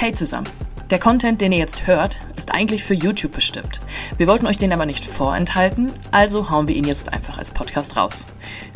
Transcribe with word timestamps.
Hey 0.00 0.12
zusammen! 0.12 0.48
Der 0.90 1.00
Content, 1.00 1.40
den 1.40 1.50
ihr 1.50 1.58
jetzt 1.58 1.88
hört, 1.88 2.18
ist 2.36 2.54
eigentlich 2.54 2.84
für 2.84 2.94
YouTube 2.94 3.32
bestimmt. 3.32 3.80
Wir 4.16 4.28
wollten 4.28 4.46
euch 4.46 4.56
den 4.56 4.72
aber 4.72 4.86
nicht 4.86 5.04
vorenthalten, 5.04 5.90
also 6.12 6.50
hauen 6.50 6.68
wir 6.68 6.76
ihn 6.76 6.84
jetzt 6.84 7.12
einfach 7.12 7.36
als 7.36 7.50
Podcast 7.50 7.96
raus. 7.96 8.24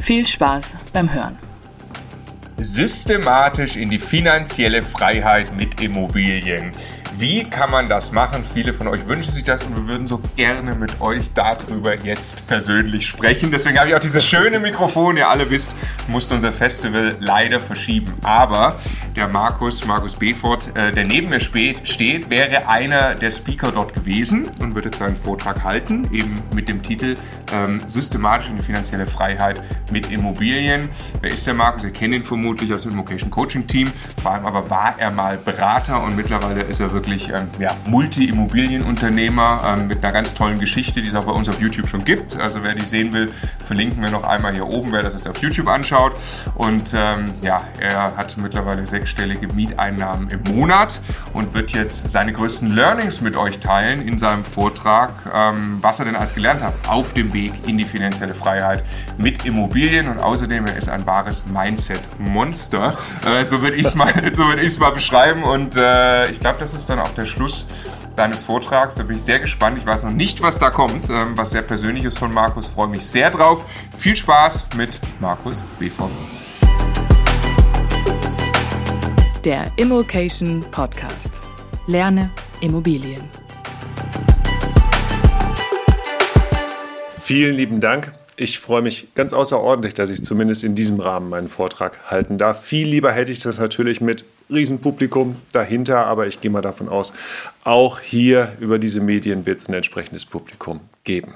Viel 0.01 0.27
Spaß 0.27 0.79
beim 0.93 1.15
Hören. 1.15 1.39
Systematisch 2.57 3.77
in 3.77 3.89
die 3.89 4.01
finanzielle 4.01 4.83
Freiheit 4.83 5.55
mit 5.55 5.81
Immobilien. 5.81 6.73
Wie 7.19 7.45
kann 7.45 7.71
man 7.71 7.89
das 7.89 8.11
machen? 8.11 8.45
Viele 8.55 8.73
von 8.73 8.89
euch 8.89 9.07
wünschen 9.07 9.33
sich 9.33 9.45
das 9.45 9.63
und 9.65 9.77
wir 9.77 9.87
würden 9.87 10.07
so 10.07 10.21
gerne 10.37 10.75
mit 10.75 11.01
euch 11.01 11.31
darüber 11.35 11.97
jetzt 11.97 12.47
persönlich 12.47 13.07
sprechen. 13.07 13.51
Deswegen 13.51 13.79
habe 13.79 13.91
ich 13.91 13.95
auch 13.95 14.01
dieses 14.01 14.25
schöne 14.25 14.59
Mikrofon. 14.59 15.17
Ihr 15.17 15.29
alle 15.29 15.51
wisst, 15.51 15.75
musste 16.09 16.35
unser 16.35 16.53
Festival 16.53 17.17
leider 17.21 17.61
verschieben. 17.61 18.15
Aber 18.23 18.81
der 19.15 19.29
Markus, 19.29 19.87
Markus 19.87 20.15
Befort, 20.15 20.75
äh, 20.75 20.93
der 20.93 21.05
neben 21.05 21.29
mir 21.29 21.41
steht, 21.41 22.31
wäre 22.31 22.69
einer 22.69 23.15
der 23.15 23.31
Speaker 23.31 23.73
dort 23.73 23.95
gewesen 23.95 24.49
und 24.59 24.75
würde 24.75 24.91
seinen 24.97 25.17
Vortrag 25.17 25.63
halten, 25.63 26.09
eben 26.13 26.43
mit 26.55 26.69
dem 26.69 26.83
Titel 26.83 27.17
ähm, 27.53 27.81
Systematisch 27.87 28.49
in 28.49 28.57
die 28.57 28.63
finanzielle 28.63 29.07
Freiheit 29.07 29.63
mit 29.91 30.11
Immobilien. 30.11 30.89
Wer 31.21 31.33
ist 31.33 31.47
der 31.47 31.55
Markus? 31.55 31.85
Ihr 31.85 31.91
kennt 31.91 32.15
ihn 32.15 32.23
vermutlich 32.23 32.73
aus 32.73 32.85
dem 32.85 32.93
Immocation 32.93 33.31
Coaching 33.31 33.67
Team. 33.67 33.93
Vor 34.23 34.33
allem 34.33 34.47
aber 34.47 34.71
war 34.71 34.95
er 34.99 35.11
mal 35.11 35.37
Berater 35.37 36.03
und 36.03 36.17
mittlerweile 36.17 36.63
ist 36.63 36.81
er 36.81 36.91
wirklich 36.91 37.02
wirklich 37.03 37.29
ähm, 37.31 37.49
ja, 37.59 37.75
Multi-Immobilienunternehmer 37.87 39.77
ähm, 39.77 39.89
mit 39.89 40.05
einer 40.05 40.13
ganz 40.13 40.35
tollen 40.35 40.61
Geschichte, 40.61 41.03
die 41.03 41.09
es 41.09 41.15
auch 41.17 41.25
bei 41.25 41.33
uns 41.33 41.49
auf 41.49 41.61
YouTube 41.61 41.89
schon 41.89 42.05
gibt. 42.05 42.37
Also 42.37 42.63
wer 42.63 42.75
die 42.75 42.87
sehen 42.87 43.13
will, 43.13 43.33
verlinken 43.67 44.01
wir 44.03 44.11
noch 44.11 44.23
einmal 44.23 44.53
hier 44.53 44.69
oben, 44.69 44.93
wer 44.93 45.03
das 45.03 45.15
jetzt 45.15 45.29
auf 45.29 45.39
YouTube 45.39 45.69
anschaut. 45.69 46.13
Und 46.55 46.95
ähm, 46.95 47.25
ja, 47.43 47.67
er 47.81 48.17
hat 48.17 48.37
mittlerweile 48.37 48.87
sechsstellige 48.87 49.49
Mieteinnahmen 49.49 50.31
im 50.31 50.55
Monat 50.55 51.01
und 51.33 51.53
wird 51.55 51.73
jetzt 51.73 52.09
seine 52.09 52.33
größten 52.33 52.71
Learnings 52.71 53.21
mit 53.21 53.37
euch 53.37 53.59
teilen 53.59 54.07
in 54.07 54.19
seinem 54.19 54.45
Vortrag, 54.45 55.11
ähm, 55.35 55.79
was 55.81 55.99
er 55.99 56.05
denn 56.05 56.15
alles 56.15 56.35
gelernt 56.35 56.63
hat 56.63 56.75
auf 56.87 57.15
dem 57.15 57.33
Weg 57.33 57.53
in 57.67 57.79
die 57.79 57.85
finanzielle 57.85 58.35
Freiheit 58.35 58.85
mit 59.19 59.45
Immobilien. 59.45 60.09
Und 60.09 60.21
außerdem, 60.21 60.67
er 60.67 60.77
ist 60.77 60.89
ein 60.89 61.05
wahres 61.05 61.45
Mindset-Monster. 61.47 62.97
Äh, 63.27 63.45
so 63.45 63.61
würde 63.61 63.77
ich 63.77 63.87
es 63.87 63.97
mal, 63.97 64.13
so 64.37 64.45
würd 64.45 64.79
mal 64.79 64.91
beschreiben. 64.91 65.43
Und 65.43 65.77
äh, 65.77 66.31
ich 66.31 66.39
glaube, 66.39 66.61
das 66.61 66.75
ist 66.75 66.92
dann 66.93 67.01
auch 67.01 67.15
der 67.15 67.27
Schluss 67.27 67.67
deines 68.17 68.43
Vortrags. 68.43 68.95
Da 68.97 69.03
bin 69.03 69.17
ich 69.17 69.23
sehr 69.23 69.41
gespannt. 69.41 69.79
Ich 69.79 69.87
weiß 69.87 70.03
noch 70.03 70.11
nicht, 70.11 70.43
was 70.43 70.59
da 70.59 70.71
kommt, 70.71 71.09
ähm, 71.09 71.37
was 71.37 71.51
sehr 71.51 71.63
Persönliches 71.63 72.19
von 72.19 72.33
Markus. 72.33 72.69
Freue 72.69 72.89
mich 72.89 73.07
sehr 73.07 73.31
drauf. 73.31 73.65
Viel 73.97 74.15
Spaß 74.15 74.67
mit 74.77 75.01
Markus 75.19 75.65
BV. 75.79 76.11
Der 79.45 79.67
Immokation 79.77 80.65
Podcast. 80.71 81.41
Lerne 81.87 82.31
Immobilien. 82.61 83.23
Vielen 87.17 87.57
lieben 87.57 87.81
Dank. 87.81 88.13
Ich 88.37 88.59
freue 88.59 88.83
mich 88.83 89.15
ganz 89.15 89.33
außerordentlich, 89.33 89.95
dass 89.95 90.11
ich 90.11 90.25
zumindest 90.25 90.65
in 90.65 90.75
diesem 90.75 91.01
Rahmen 91.01 91.29
meinen 91.29 91.49
Vortrag 91.49 92.11
halten 92.11 92.39
darf. 92.39 92.63
Viel 92.63 92.89
lieber 92.89 93.13
hätte 93.13 93.33
ich 93.33 93.39
das 93.39 93.59
natürlich 93.59 94.01
mit 94.01 94.25
Riesenpublikum 94.53 95.37
dahinter, 95.53 96.07
aber 96.07 96.27
ich 96.27 96.41
gehe 96.41 96.51
mal 96.51 96.63
davon 96.63 96.89
aus, 96.89 97.13
auch 97.65 98.01
hier 98.01 98.57
über 98.61 98.79
diese 98.79 99.01
Medien 99.01 99.47
wird 99.47 99.61
es 99.61 99.69
ein 99.69 99.75
entsprechendes 99.75 100.25
Publikum 100.25 100.81
geben. 101.05 101.35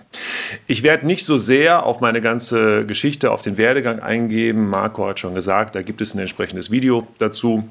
Ich 0.66 0.82
werde 0.82 1.06
nicht 1.06 1.24
so 1.24 1.38
sehr 1.38 1.84
auf 1.84 2.00
meine 2.00 2.20
ganze 2.20 2.86
Geschichte, 2.86 3.30
auf 3.30 3.42
den 3.42 3.56
Werdegang 3.56 4.00
eingehen. 4.00 4.68
Marco 4.68 5.06
hat 5.06 5.20
schon 5.20 5.34
gesagt, 5.34 5.74
da 5.74 5.82
gibt 5.82 6.00
es 6.00 6.14
ein 6.14 6.20
entsprechendes 6.20 6.70
Video 6.70 7.06
dazu. 7.18 7.68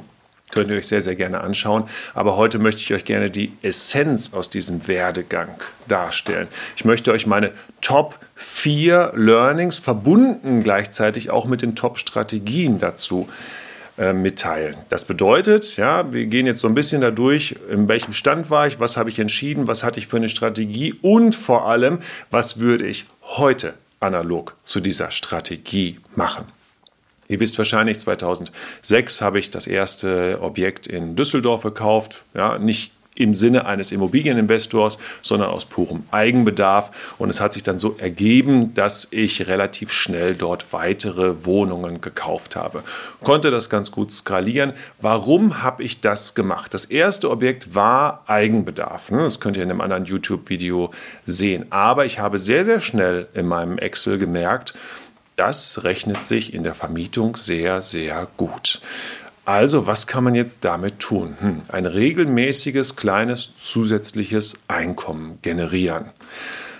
Könnt 0.52 0.70
ihr 0.70 0.78
euch 0.78 0.88
sehr, 0.88 1.02
sehr 1.02 1.16
gerne 1.16 1.42
anschauen. 1.42 1.86
Aber 2.14 2.38
heute 2.38 2.60
möchte 2.60 2.82
ich 2.82 2.94
euch 2.94 3.04
gerne 3.04 3.32
die 3.32 3.52
Essenz 3.62 4.34
aus 4.34 4.50
diesem 4.50 4.88
Werdegang 4.88 5.50
darstellen. 5.88 6.48
Ich 6.78 6.86
möchte 6.86 7.12
euch 7.12 7.26
meine 7.26 7.52
Top 7.82 8.20
4 8.36 9.14
Learnings 9.16 9.80
verbunden 9.80 10.64
gleichzeitig 10.64 11.32
auch 11.32 11.46
mit 11.46 11.62
den 11.62 11.76
Top 11.76 11.98
Strategien 11.98 12.78
dazu 12.78 13.28
äh, 13.98 14.14
mitteilen. 14.14 14.76
Das 14.90 15.06
bedeutet, 15.06 15.78
ja, 15.78 16.12
wir 16.12 16.26
gehen 16.26 16.46
jetzt 16.46 16.60
so 16.60 16.68
ein 16.68 16.76
bisschen 16.76 17.02
dadurch, 17.02 17.56
in 17.70 17.88
welchem 17.88 18.14
Stand 18.14 18.50
war 18.50 18.68
ich, 18.68 18.80
was 18.80 18.98
habe 18.98 19.10
ich 19.10 19.20
entschieden, 19.20 19.68
was 19.68 19.84
hatte 19.84 20.00
ich 20.00 20.08
für 20.08 20.18
eine 20.18 20.30
Strategie 20.30 20.94
und 21.02 21.36
vor 21.36 21.68
allem, 21.68 22.00
was 22.30 22.60
würde 22.60 22.86
ich 22.86 23.06
heute 23.22 23.74
analog 24.00 24.56
zu 24.64 24.82
dieser 24.82 25.12
Strategie 25.12 26.00
machen. 26.16 26.46
Ihr 27.28 27.40
wisst 27.40 27.58
wahrscheinlich, 27.58 28.00
2006 28.00 29.22
habe 29.22 29.40
ich 29.40 29.50
das 29.50 29.66
erste 29.66 30.40
Objekt 30.42 30.88
in 30.88 31.16
Düsseldorf 31.16 31.64
gekauft. 31.64 32.24
Ja, 32.34 32.60
nicht 32.60 32.92
im 33.16 33.34
Sinne 33.34 33.66
eines 33.66 33.92
Immobilieninvestors, 33.92 34.98
sondern 35.22 35.50
aus 35.50 35.66
purem 35.66 36.04
Eigenbedarf. 36.12 37.16
Und 37.18 37.30
es 37.30 37.42
hat 37.42 37.54
sich 37.54 37.64
dann 37.64 37.80
so 37.80 37.96
ergeben, 37.98 38.74
dass 38.74 39.08
ich 39.12 39.48
relativ 39.48 39.92
schnell 39.92 40.36
dort 40.36 40.72
weitere 40.74 41.46
Wohnungen 41.46 42.02
gekauft 42.02 42.56
habe. 42.56 42.84
Konnte 43.24 43.52
das 43.52 43.70
ganz 43.70 43.92
gut 43.92 44.12
skalieren. 44.12 44.74
Warum 45.00 45.64
habe 45.64 45.84
ich 45.84 46.02
das 46.02 46.36
gemacht? 46.36 46.74
Das 46.74 46.86
erste 46.86 47.32
Objekt 47.32 47.74
war 47.74 48.24
Eigenbedarf. 48.28 49.12
Ne? 49.12 49.20
Das 49.20 49.40
könnt 49.40 49.58
ihr 49.58 49.64
in 49.64 49.72
einem 49.72 49.82
anderen 49.82 50.06
YouTube-Video 50.06 50.92
sehen. 51.26 51.66
Aber 51.72 52.06
ich 52.06 52.20
habe 52.20 52.38
sehr, 52.38 52.66
sehr 52.66 52.82
schnell 52.82 53.28
in 53.34 53.48
meinem 53.48 53.78
Excel 53.78 54.18
gemerkt, 54.18 54.74
das 55.36 55.84
rechnet 55.84 56.24
sich 56.24 56.54
in 56.54 56.64
der 56.64 56.74
Vermietung 56.74 57.36
sehr, 57.36 57.82
sehr 57.82 58.28
gut. 58.38 58.82
Also, 59.46 59.86
was 59.86 60.08
kann 60.08 60.24
man 60.24 60.34
jetzt 60.34 60.60
damit 60.62 61.00
tun? 61.00 61.36
Hm, 61.40 61.62
ein 61.70 61.86
regelmäßiges 61.86 62.96
kleines 62.96 63.56
zusätzliches 63.56 64.56
Einkommen 64.68 65.38
generieren. 65.44 66.06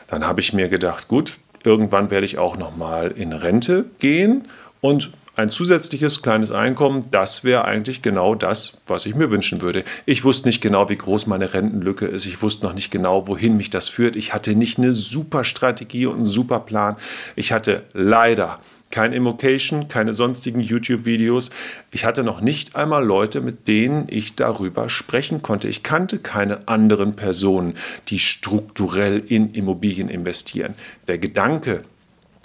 Dann 0.08 0.26
habe 0.26 0.42
ich 0.42 0.52
mir 0.52 0.68
gedacht, 0.68 1.08
gut, 1.08 1.38
irgendwann 1.64 2.10
werde 2.10 2.26
ich 2.26 2.40
auch 2.40 2.58
noch 2.58 2.76
mal 2.76 3.12
in 3.12 3.34
Rente 3.34 3.86
gehen 4.00 4.48
und 4.82 5.12
ein 5.38 5.50
zusätzliches 5.50 6.22
kleines 6.22 6.52
Einkommen, 6.52 7.10
das 7.12 7.44
wäre 7.44 7.66
eigentlich 7.66 8.02
genau 8.02 8.36
das, 8.36 8.78
was 8.88 9.06
ich 9.06 9.16
mir 9.16 9.32
wünschen 9.32 9.62
würde. 9.62 9.84
Ich 10.06 10.24
wusste 10.24 10.48
nicht 10.48 10.62
genau, 10.62 10.88
wie 10.90 10.96
groß 10.96 11.28
meine 11.28 11.54
Rentenlücke 11.54 12.06
ist. 12.06 12.26
Ich 12.26 12.42
wusste 12.42 12.66
noch 12.66 12.74
nicht 12.74 12.90
genau, 12.90 13.28
wohin 13.28 13.58
mich 13.58 13.70
das 13.70 13.90
führt. 13.90 14.16
Ich 14.16 14.34
hatte 14.34 14.56
nicht 14.56 14.78
eine 14.78 14.94
super 14.94 15.44
Strategie 15.44 16.06
und 16.06 16.16
einen 16.16 16.26
super 16.26 16.62
Plan. 16.62 16.96
Ich 17.36 17.52
hatte 17.52 17.84
leider 17.92 18.60
kein 18.96 19.12
Immocation, 19.12 19.90
keine 19.90 20.14
sonstigen 20.14 20.62
YouTube-Videos. 20.62 21.50
Ich 21.92 22.06
hatte 22.06 22.24
noch 22.24 22.40
nicht 22.40 22.78
einmal 22.78 23.04
Leute, 23.04 23.42
mit 23.42 23.68
denen 23.68 24.08
ich 24.10 24.38
darüber 24.38 24.88
sprechen 24.88 25.42
konnte. 25.42 25.68
Ich 25.68 25.84
kannte 25.84 26.18
keine 26.18 26.70
anderen 26.70 27.18
Personen, 27.18 27.74
die 28.08 28.20
strukturell 28.20 29.22
in 29.28 29.54
Immobilien 29.54 30.08
investieren. 30.08 30.76
Der 31.10 31.18
Gedanke, 31.18 31.84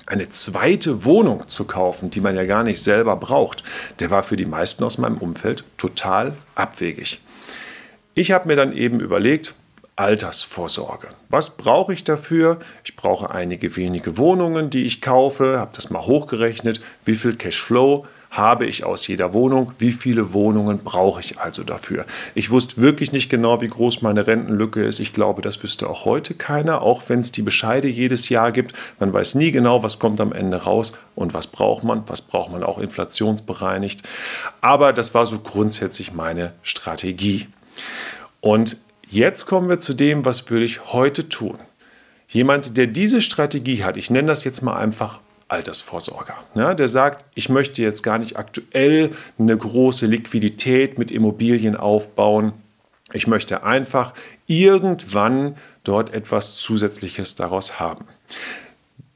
eine 0.06 0.28
zweite 0.28 1.04
Wohnung 1.04 1.46
zu 1.46 1.66
kaufen, 1.66 2.10
die 2.10 2.20
man 2.20 2.34
ja 2.34 2.44
gar 2.44 2.64
nicht 2.64 2.82
selber 2.82 3.14
braucht, 3.14 3.62
der 4.00 4.10
war 4.10 4.24
für 4.24 4.34
die 4.34 4.44
meisten 4.44 4.82
aus 4.82 4.98
meinem 4.98 5.18
Umfeld 5.18 5.62
total 5.78 6.32
abwegig. 6.56 7.20
Ich 8.14 8.32
habe 8.32 8.48
mir 8.48 8.56
dann 8.56 8.76
eben 8.76 8.98
überlegt, 8.98 9.54
Altersvorsorge. 9.96 11.08
Was 11.28 11.56
brauche 11.56 11.92
ich 11.92 12.04
dafür? 12.04 12.58
Ich 12.84 12.96
brauche 12.96 13.30
einige 13.30 13.76
wenige 13.76 14.16
Wohnungen, 14.16 14.70
die 14.70 14.84
ich 14.84 15.00
kaufe, 15.00 15.58
habe 15.58 15.72
das 15.74 15.90
mal 15.90 16.06
hochgerechnet, 16.06 16.80
wie 17.04 17.14
viel 17.14 17.36
Cashflow 17.36 18.06
habe 18.30 18.64
ich 18.64 18.84
aus 18.84 19.06
jeder 19.08 19.34
Wohnung, 19.34 19.72
wie 19.78 19.92
viele 19.92 20.32
Wohnungen 20.32 20.78
brauche 20.78 21.20
ich 21.20 21.38
also 21.40 21.64
dafür. 21.64 22.06
Ich 22.34 22.50
wusste 22.50 22.80
wirklich 22.80 23.10
nicht 23.10 23.28
genau, 23.28 23.60
wie 23.60 23.68
groß 23.68 24.02
meine 24.02 24.26
Rentenlücke 24.26 24.84
ist. 24.84 25.00
Ich 25.00 25.12
glaube, 25.12 25.42
das 25.42 25.60
wüsste 25.62 25.90
auch 25.90 26.04
heute 26.04 26.34
keiner, 26.34 26.82
auch 26.82 27.02
wenn 27.08 27.20
es 27.20 27.32
die 27.32 27.42
Bescheide 27.42 27.88
jedes 27.88 28.28
Jahr 28.28 28.52
gibt. 28.52 28.72
Man 29.00 29.12
weiß 29.12 29.34
nie 29.34 29.50
genau, 29.50 29.82
was 29.82 29.98
kommt 29.98 30.20
am 30.20 30.32
Ende 30.32 30.58
raus 30.58 30.92
und 31.16 31.34
was 31.34 31.48
braucht 31.48 31.82
man, 31.82 32.04
was 32.06 32.22
braucht 32.22 32.52
man 32.52 32.62
auch 32.62 32.78
inflationsbereinigt. 32.78 34.02
Aber 34.60 34.92
das 34.92 35.12
war 35.12 35.26
so 35.26 35.40
grundsätzlich 35.40 36.12
meine 36.12 36.52
Strategie. 36.62 37.48
Und 38.40 38.76
Jetzt 39.10 39.46
kommen 39.46 39.68
wir 39.68 39.80
zu 39.80 39.92
dem, 39.92 40.24
was 40.24 40.48
würde 40.50 40.64
ich 40.64 40.92
heute 40.92 41.28
tun. 41.28 41.58
Jemand, 42.28 42.76
der 42.76 42.86
diese 42.86 43.20
Strategie 43.20 43.82
hat, 43.82 43.96
ich 43.96 44.08
nenne 44.08 44.28
das 44.28 44.44
jetzt 44.44 44.62
mal 44.62 44.76
einfach 44.76 45.20
Altersvorsorger, 45.48 46.36
ja, 46.54 46.74
der 46.74 46.88
sagt, 46.88 47.24
ich 47.34 47.48
möchte 47.48 47.82
jetzt 47.82 48.04
gar 48.04 48.18
nicht 48.18 48.36
aktuell 48.36 49.10
eine 49.36 49.56
große 49.56 50.06
Liquidität 50.06 50.96
mit 50.96 51.10
Immobilien 51.10 51.74
aufbauen. 51.74 52.52
Ich 53.12 53.26
möchte 53.26 53.64
einfach 53.64 54.14
irgendwann 54.46 55.56
dort 55.82 56.14
etwas 56.14 56.54
Zusätzliches 56.54 57.34
daraus 57.34 57.80
haben. 57.80 58.04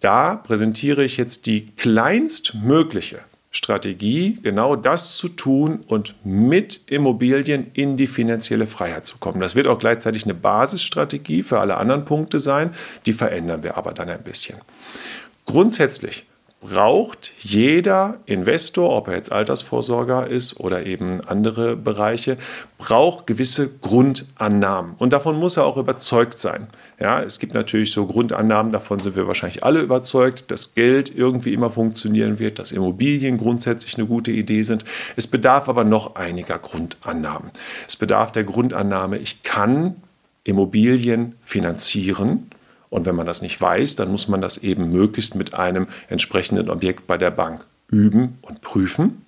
Da 0.00 0.34
präsentiere 0.34 1.04
ich 1.04 1.18
jetzt 1.18 1.46
die 1.46 1.68
kleinstmögliche 1.76 3.20
Strategie, 3.54 4.38
genau 4.42 4.74
das 4.74 5.16
zu 5.16 5.28
tun 5.28 5.80
und 5.86 6.14
mit 6.24 6.80
Immobilien 6.88 7.70
in 7.72 7.96
die 7.96 8.08
finanzielle 8.08 8.66
Freiheit 8.66 9.06
zu 9.06 9.18
kommen. 9.18 9.40
Das 9.40 9.54
wird 9.54 9.68
auch 9.68 9.78
gleichzeitig 9.78 10.24
eine 10.24 10.34
Basisstrategie 10.34 11.44
für 11.44 11.60
alle 11.60 11.76
anderen 11.76 12.04
Punkte 12.04 12.40
sein. 12.40 12.70
Die 13.06 13.12
verändern 13.12 13.62
wir 13.62 13.76
aber 13.76 13.92
dann 13.92 14.08
ein 14.08 14.22
bisschen. 14.22 14.58
Grundsätzlich 15.46 16.26
braucht 16.64 17.34
jeder 17.40 18.20
Investor, 18.24 18.96
ob 18.96 19.08
er 19.08 19.16
jetzt 19.16 19.30
Altersvorsorger 19.30 20.26
ist 20.26 20.58
oder 20.58 20.86
eben 20.86 21.20
andere 21.20 21.76
Bereiche, 21.76 22.38
braucht 22.78 23.26
gewisse 23.26 23.68
Grundannahmen. 23.68 24.94
Und 24.96 25.12
davon 25.12 25.38
muss 25.38 25.58
er 25.58 25.66
auch 25.66 25.76
überzeugt 25.76 26.38
sein. 26.38 26.68
Ja, 26.98 27.22
es 27.22 27.38
gibt 27.38 27.52
natürlich 27.52 27.92
so 27.92 28.06
Grundannahmen, 28.06 28.72
davon 28.72 28.98
sind 29.00 29.14
wir 29.14 29.26
wahrscheinlich 29.26 29.62
alle 29.62 29.82
überzeugt, 29.82 30.50
dass 30.50 30.72
Geld 30.72 31.14
irgendwie 31.14 31.52
immer 31.52 31.68
funktionieren 31.68 32.38
wird, 32.38 32.58
dass 32.58 32.72
Immobilien 32.72 33.36
grundsätzlich 33.36 33.98
eine 33.98 34.06
gute 34.06 34.30
Idee 34.30 34.62
sind. 34.62 34.86
Es 35.16 35.26
bedarf 35.26 35.68
aber 35.68 35.84
noch 35.84 36.14
einiger 36.16 36.58
Grundannahmen. 36.58 37.50
Es 37.86 37.96
bedarf 37.96 38.32
der 38.32 38.44
Grundannahme, 38.44 39.18
ich 39.18 39.42
kann 39.42 39.96
Immobilien 40.44 41.34
finanzieren 41.42 42.48
und 42.94 43.06
wenn 43.06 43.16
man 43.16 43.26
das 43.26 43.42
nicht 43.42 43.60
weiß, 43.60 43.96
dann 43.96 44.12
muss 44.12 44.28
man 44.28 44.40
das 44.40 44.58
eben 44.58 44.92
möglichst 44.92 45.34
mit 45.34 45.52
einem 45.52 45.88
entsprechenden 46.08 46.70
Objekt 46.70 47.08
bei 47.08 47.18
der 47.18 47.32
Bank 47.32 47.64
üben 47.88 48.38
und 48.40 48.60
prüfen. 48.60 49.22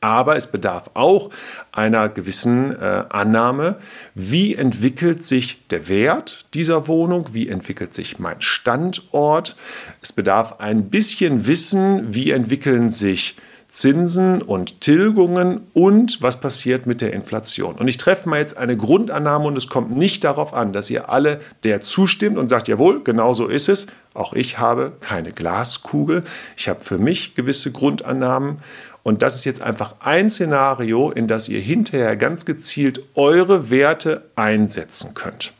Aber 0.00 0.36
es 0.36 0.46
bedarf 0.46 0.90
auch 0.94 1.30
einer 1.72 2.08
gewissen 2.08 2.70
äh, 2.70 3.02
Annahme, 3.08 3.78
wie 4.14 4.54
entwickelt 4.54 5.24
sich 5.24 5.66
der 5.70 5.88
Wert 5.88 6.46
dieser 6.54 6.86
Wohnung, 6.86 7.30
wie 7.32 7.48
entwickelt 7.48 7.92
sich 7.92 8.20
mein 8.20 8.40
Standort. 8.40 9.56
Es 10.00 10.12
bedarf 10.12 10.60
ein 10.60 10.88
bisschen 10.88 11.48
Wissen, 11.48 12.14
wie 12.14 12.30
entwickeln 12.30 12.90
sich 12.90 13.34
Zinsen 13.74 14.40
und 14.40 14.80
Tilgungen 14.80 15.62
und 15.74 16.22
was 16.22 16.38
passiert 16.38 16.86
mit 16.86 17.00
der 17.00 17.12
Inflation. 17.12 17.74
Und 17.74 17.88
ich 17.88 17.96
treffe 17.96 18.28
mal 18.28 18.38
jetzt 18.38 18.56
eine 18.56 18.76
Grundannahme 18.76 19.46
und 19.46 19.58
es 19.58 19.68
kommt 19.68 19.96
nicht 19.96 20.22
darauf 20.22 20.54
an, 20.54 20.72
dass 20.72 20.90
ihr 20.90 21.10
alle 21.10 21.40
der 21.64 21.80
zustimmt 21.80 22.38
und 22.38 22.46
sagt, 22.46 22.68
jawohl, 22.68 23.02
genau 23.02 23.34
so 23.34 23.48
ist 23.48 23.68
es. 23.68 23.88
Auch 24.14 24.32
ich 24.32 24.60
habe 24.60 24.92
keine 25.00 25.32
Glaskugel. 25.32 26.22
Ich 26.56 26.68
habe 26.68 26.84
für 26.84 26.98
mich 26.98 27.34
gewisse 27.34 27.72
Grundannahmen. 27.72 28.58
Und 29.02 29.22
das 29.22 29.34
ist 29.34 29.44
jetzt 29.44 29.60
einfach 29.60 29.96
ein 29.98 30.30
Szenario, 30.30 31.10
in 31.10 31.26
das 31.26 31.48
ihr 31.48 31.60
hinterher 31.60 32.16
ganz 32.16 32.44
gezielt 32.44 33.00
eure 33.16 33.70
Werte 33.70 34.22
einsetzen 34.36 35.14
könnt. 35.14 35.52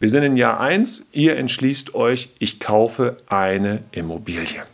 Wir 0.00 0.10
sind 0.10 0.24
in 0.24 0.36
Jahr 0.36 0.58
1, 0.58 1.06
ihr 1.12 1.36
entschließt 1.36 1.94
euch, 1.94 2.30
ich 2.40 2.58
kaufe 2.58 3.18
eine 3.28 3.84
Immobilie. 3.92 4.64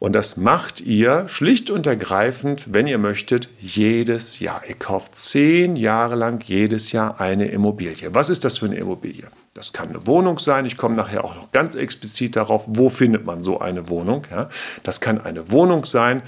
Und 0.00 0.14
das 0.14 0.38
macht 0.38 0.80
ihr 0.80 1.28
schlicht 1.28 1.70
und 1.70 1.86
ergreifend, 1.86 2.72
wenn 2.72 2.86
ihr 2.86 2.96
möchtet, 2.96 3.50
jedes 3.60 4.40
Jahr. 4.40 4.62
Ihr 4.66 4.74
kauft 4.74 5.14
zehn 5.14 5.76
Jahre 5.76 6.16
lang 6.16 6.42
jedes 6.42 6.90
Jahr 6.90 7.20
eine 7.20 7.48
Immobilie. 7.48 8.14
Was 8.14 8.30
ist 8.30 8.46
das 8.46 8.56
für 8.56 8.64
eine 8.64 8.76
Immobilie? 8.76 9.28
Das 9.52 9.74
kann 9.74 9.90
eine 9.90 10.06
Wohnung 10.06 10.38
sein. 10.38 10.64
Ich 10.64 10.78
komme 10.78 10.96
nachher 10.96 11.22
auch 11.22 11.34
noch 11.34 11.52
ganz 11.52 11.74
explizit 11.74 12.34
darauf, 12.34 12.64
wo 12.66 12.88
findet 12.88 13.26
man 13.26 13.42
so 13.42 13.60
eine 13.60 13.90
Wohnung. 13.90 14.22
Ja? 14.30 14.48
Das 14.84 15.02
kann 15.02 15.20
eine 15.20 15.52
Wohnung 15.52 15.84
sein 15.84 16.22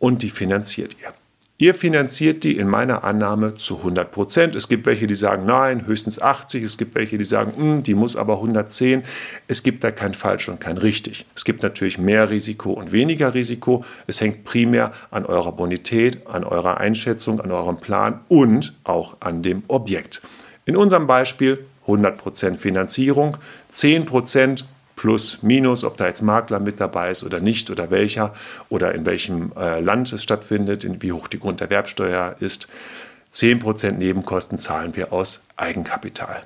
und 0.00 0.24
die 0.24 0.30
finanziert 0.30 0.96
ihr. 1.00 1.12
Ihr 1.58 1.74
finanziert 1.74 2.44
die 2.44 2.58
in 2.58 2.68
meiner 2.68 3.02
Annahme 3.02 3.54
zu 3.54 3.78
100 3.78 4.12
Prozent. 4.12 4.54
Es 4.54 4.68
gibt 4.68 4.84
welche, 4.84 5.06
die 5.06 5.14
sagen, 5.14 5.46
nein, 5.46 5.86
höchstens 5.86 6.20
80. 6.20 6.62
Es 6.62 6.76
gibt 6.76 6.94
welche, 6.94 7.16
die 7.16 7.24
sagen, 7.24 7.56
hm, 7.56 7.82
die 7.82 7.94
muss 7.94 8.14
aber 8.14 8.34
110. 8.34 9.04
Es 9.48 9.62
gibt 9.62 9.82
da 9.82 9.90
kein 9.90 10.12
falsch 10.12 10.50
und 10.50 10.60
kein 10.60 10.76
richtig. 10.76 11.24
Es 11.34 11.46
gibt 11.46 11.62
natürlich 11.62 11.96
mehr 11.96 12.28
Risiko 12.28 12.72
und 12.72 12.92
weniger 12.92 13.32
Risiko. 13.32 13.86
Es 14.06 14.20
hängt 14.20 14.44
primär 14.44 14.92
an 15.10 15.24
eurer 15.24 15.52
Bonität, 15.52 16.26
an 16.26 16.44
eurer 16.44 16.76
Einschätzung, 16.76 17.40
an 17.40 17.50
eurem 17.50 17.78
Plan 17.78 18.20
und 18.28 18.74
auch 18.84 19.16
an 19.20 19.42
dem 19.42 19.62
Objekt. 19.68 20.20
In 20.66 20.76
unserem 20.76 21.06
Beispiel 21.06 21.64
100 21.82 22.18
Prozent 22.18 22.58
Finanzierung, 22.58 23.38
10 23.70 24.04
Prozent 24.04 24.66
plus, 24.96 25.42
minus, 25.42 25.84
ob 25.84 25.96
da 25.96 26.06
jetzt 26.06 26.22
Makler 26.22 26.58
mit 26.58 26.80
dabei 26.80 27.10
ist 27.10 27.22
oder 27.22 27.38
nicht 27.38 27.70
oder 27.70 27.90
welcher 27.90 28.34
oder 28.68 28.94
in 28.94 29.06
welchem 29.06 29.52
äh, 29.56 29.80
Land 29.80 30.12
es 30.12 30.22
stattfindet, 30.22 30.82
in 30.82 31.02
wie 31.02 31.12
hoch 31.12 31.28
die 31.28 31.38
Grunderwerbsteuer 31.38 32.36
ist. 32.40 32.66
10% 33.32 33.92
Nebenkosten 33.92 34.58
zahlen 34.58 34.96
wir 34.96 35.12
aus 35.12 35.44
Eigenkapital. 35.56 36.42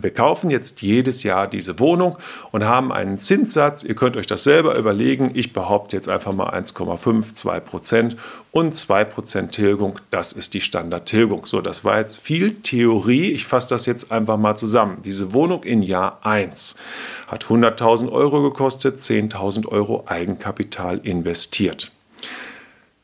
Wir 0.00 0.12
kaufen 0.12 0.50
jetzt 0.50 0.82
jedes 0.82 1.22
Jahr 1.22 1.46
diese 1.46 1.78
Wohnung 1.78 2.18
und 2.52 2.64
haben 2.64 2.92
einen 2.92 3.18
Zinssatz. 3.18 3.82
Ihr 3.82 3.94
könnt 3.94 4.16
euch 4.16 4.26
das 4.26 4.44
selber 4.44 4.76
überlegen. 4.76 5.30
Ich 5.34 5.52
behaupte 5.52 5.96
jetzt 5.96 6.08
einfach 6.08 6.32
mal 6.32 6.50
1,5, 6.50 7.34
2 7.34 7.60
Prozent 7.60 8.16
und 8.50 8.76
2 8.76 9.04
Prozent 9.04 9.52
Tilgung. 9.52 9.98
Das 10.10 10.32
ist 10.32 10.54
die 10.54 10.60
Standardtilgung. 10.60 11.46
So, 11.46 11.60
das 11.60 11.84
war 11.84 11.98
jetzt 11.98 12.18
viel 12.18 12.54
Theorie. 12.62 13.30
Ich 13.32 13.46
fasse 13.46 13.70
das 13.70 13.86
jetzt 13.86 14.12
einfach 14.12 14.36
mal 14.36 14.56
zusammen. 14.56 14.98
Diese 15.04 15.32
Wohnung 15.32 15.64
in 15.64 15.82
Jahr 15.82 16.18
1 16.22 16.76
hat 17.26 17.46
100.000 17.46 18.10
Euro 18.10 18.42
gekostet, 18.42 18.98
10.000 18.98 19.66
Euro 19.68 20.04
Eigenkapital 20.06 20.98
investiert. 20.98 21.90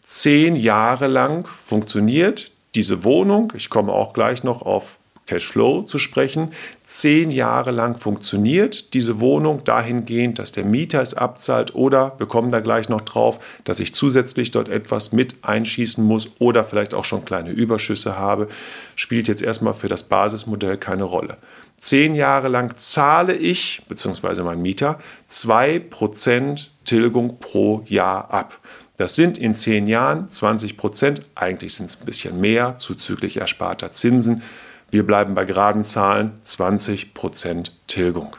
Zehn 0.04 0.56
Jahre 0.56 1.06
lang 1.06 1.46
funktioniert 1.46 2.50
diese 2.74 3.04
Wohnung. 3.04 3.52
Ich 3.56 3.70
komme 3.70 3.92
auch 3.92 4.12
gleich 4.12 4.44
noch 4.44 4.62
auf 4.62 4.99
Cashflow 5.30 5.82
zu 5.82 6.00
sprechen, 6.00 6.50
zehn 6.84 7.30
Jahre 7.30 7.70
lang 7.70 7.96
funktioniert 7.96 8.94
diese 8.94 9.20
Wohnung 9.20 9.62
dahingehend, 9.62 10.40
dass 10.40 10.50
der 10.50 10.64
Mieter 10.64 11.00
es 11.00 11.14
abzahlt 11.14 11.76
oder 11.76 12.14
wir 12.18 12.26
kommen 12.26 12.50
da 12.50 12.58
gleich 12.58 12.88
noch 12.88 13.00
drauf, 13.00 13.38
dass 13.62 13.78
ich 13.78 13.94
zusätzlich 13.94 14.50
dort 14.50 14.68
etwas 14.68 15.12
mit 15.12 15.36
einschießen 15.42 16.04
muss 16.04 16.30
oder 16.40 16.64
vielleicht 16.64 16.94
auch 16.94 17.04
schon 17.04 17.24
kleine 17.24 17.50
Überschüsse 17.50 18.18
habe, 18.18 18.48
spielt 18.96 19.28
jetzt 19.28 19.42
erstmal 19.42 19.74
für 19.74 19.86
das 19.86 20.02
Basismodell 20.02 20.78
keine 20.78 21.04
Rolle. 21.04 21.36
Zehn 21.78 22.16
Jahre 22.16 22.48
lang 22.48 22.76
zahle 22.76 23.34
ich, 23.36 23.82
beziehungsweise 23.88 24.42
mein 24.42 24.60
Mieter, 24.60 24.98
2% 25.30 26.66
Tilgung 26.84 27.38
pro 27.38 27.82
Jahr 27.86 28.32
ab. 28.32 28.58
Das 28.96 29.14
sind 29.14 29.38
in 29.38 29.54
zehn 29.54 29.86
Jahren 29.86 30.28
20 30.28 30.76
Prozent, 30.76 31.20
eigentlich 31.36 31.74
sind 31.74 31.86
es 31.86 32.00
ein 32.00 32.04
bisschen 32.04 32.38
mehr, 32.38 32.76
zuzüglich 32.78 33.36
ersparter 33.36 33.92
Zinsen. 33.92 34.42
Wir 34.90 35.06
bleiben 35.06 35.34
bei 35.34 35.44
geraden 35.44 35.84
Zahlen 35.84 36.32
20% 36.44 37.70
Tilgung. 37.86 38.36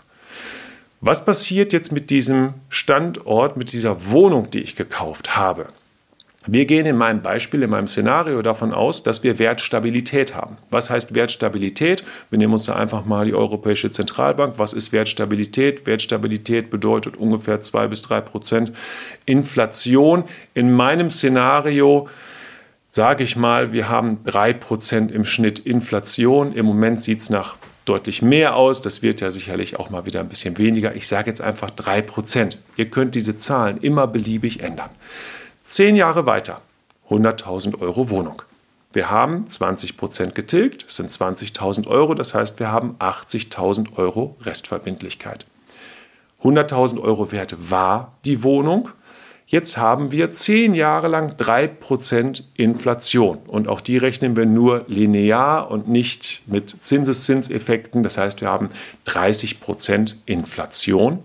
Was 0.99 1.25
passiert 1.25 1.73
jetzt 1.73 1.91
mit 1.91 2.09
diesem 2.09 2.53
Standort, 2.69 3.57
mit 3.57 3.73
dieser 3.73 4.11
Wohnung, 4.11 4.51
die 4.51 4.61
ich 4.61 4.75
gekauft 4.75 5.35
habe? 5.35 5.67
Wir 6.47 6.65
gehen 6.65 6.87
in 6.87 6.97
meinem 6.97 7.21
Beispiel, 7.21 7.61
in 7.61 7.69
meinem 7.69 7.87
Szenario 7.87 8.41
davon 8.41 8.73
aus, 8.73 9.03
dass 9.03 9.23
wir 9.23 9.37
Wertstabilität 9.37 10.35
haben. 10.35 10.57
Was 10.71 10.89
heißt 10.89 11.13
Wertstabilität? 11.13 12.03
Wir 12.31 12.39
nehmen 12.39 12.53
uns 12.53 12.65
da 12.65 12.75
einfach 12.75 13.05
mal 13.05 13.25
die 13.25 13.35
Europäische 13.35 13.91
Zentralbank. 13.91 14.55
Was 14.57 14.73
ist 14.73 14.91
Wertstabilität? 14.91 15.85
Wertstabilität 15.85 16.71
bedeutet 16.71 17.15
ungefähr 17.15 17.61
2 17.61 17.87
bis 17.87 18.01
3 18.01 18.21
Prozent 18.21 18.73
Inflation. 19.27 20.23
In 20.55 20.73
meinem 20.73 21.11
Szenario 21.11 22.09
sage 22.91 23.23
ich 23.23 23.35
mal, 23.35 23.71
wir 23.71 23.89
haben 23.89 24.19
3% 24.25 25.11
im 25.11 25.25
Schnitt 25.25 25.59
Inflation. 25.59 26.53
Im 26.53 26.65
Moment 26.65 27.01
sieht 27.01 27.21
es 27.21 27.29
nach 27.29 27.57
deutlich 27.85 28.21
mehr 28.21 28.55
aus. 28.55 28.81
Das 28.81 29.01
wird 29.01 29.21
ja 29.21 29.31
sicherlich 29.31 29.79
auch 29.79 29.89
mal 29.89 30.05
wieder 30.05 30.19
ein 30.19 30.29
bisschen 30.29 30.57
weniger. 30.57 30.93
Ich 30.93 31.07
sage 31.07 31.29
jetzt 31.29 31.41
einfach 31.41 31.71
3%. 31.71 32.57
Ihr 32.75 32.89
könnt 32.89 33.15
diese 33.15 33.37
Zahlen 33.37 33.77
immer 33.77 34.07
beliebig 34.07 34.61
ändern. 34.61 34.89
Zehn 35.63 35.95
Jahre 35.95 36.25
weiter, 36.25 36.61
100.000 37.09 37.79
Euro 37.81 38.09
Wohnung. 38.09 38.41
Wir 38.93 39.09
haben 39.09 39.45
20% 39.47 40.31
getilgt, 40.31 40.85
das 40.85 40.97
sind 40.97 41.11
20.000 41.11 41.87
Euro, 41.87 42.13
das 42.13 42.33
heißt, 42.33 42.59
wir 42.59 42.73
haben 42.73 42.97
80.000 42.99 43.95
Euro 43.95 44.35
Restverbindlichkeit. 44.41 45.45
100.000 46.43 46.99
Euro 46.99 47.31
wert 47.31 47.55
war 47.69 48.17
die 48.25 48.43
Wohnung, 48.43 48.89
Jetzt 49.51 49.75
haben 49.75 50.13
wir 50.13 50.31
zehn 50.31 50.73
Jahre 50.73 51.09
lang 51.09 51.35
drei 51.35 51.67
Prozent 51.67 52.45
Inflation. 52.53 53.39
Und 53.47 53.67
auch 53.67 53.81
die 53.81 53.97
rechnen 53.97 54.37
wir 54.37 54.45
nur 54.45 54.85
linear 54.87 55.69
und 55.69 55.89
nicht 55.89 56.41
mit 56.45 56.69
Zinseszinseffekten. 56.69 58.01
Das 58.01 58.17
heißt, 58.17 58.39
wir 58.39 58.47
haben 58.47 58.69
30 59.03 59.59
Prozent 59.59 60.15
Inflation. 60.25 61.21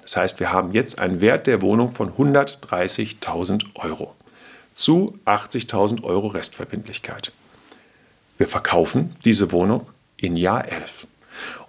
Das 0.00 0.16
heißt, 0.16 0.40
wir 0.40 0.52
haben 0.52 0.72
jetzt 0.72 0.98
einen 0.98 1.20
Wert 1.20 1.46
der 1.46 1.60
Wohnung 1.60 1.92
von 1.92 2.14
130.000 2.14 3.66
Euro 3.74 4.14
zu 4.72 5.18
80.000 5.26 6.02
Euro 6.02 6.28
Restverbindlichkeit. 6.28 7.30
Wir 8.38 8.48
verkaufen 8.48 9.14
diese 9.26 9.52
Wohnung 9.52 9.86
in 10.16 10.34
Jahr 10.34 10.66
11. 10.66 11.06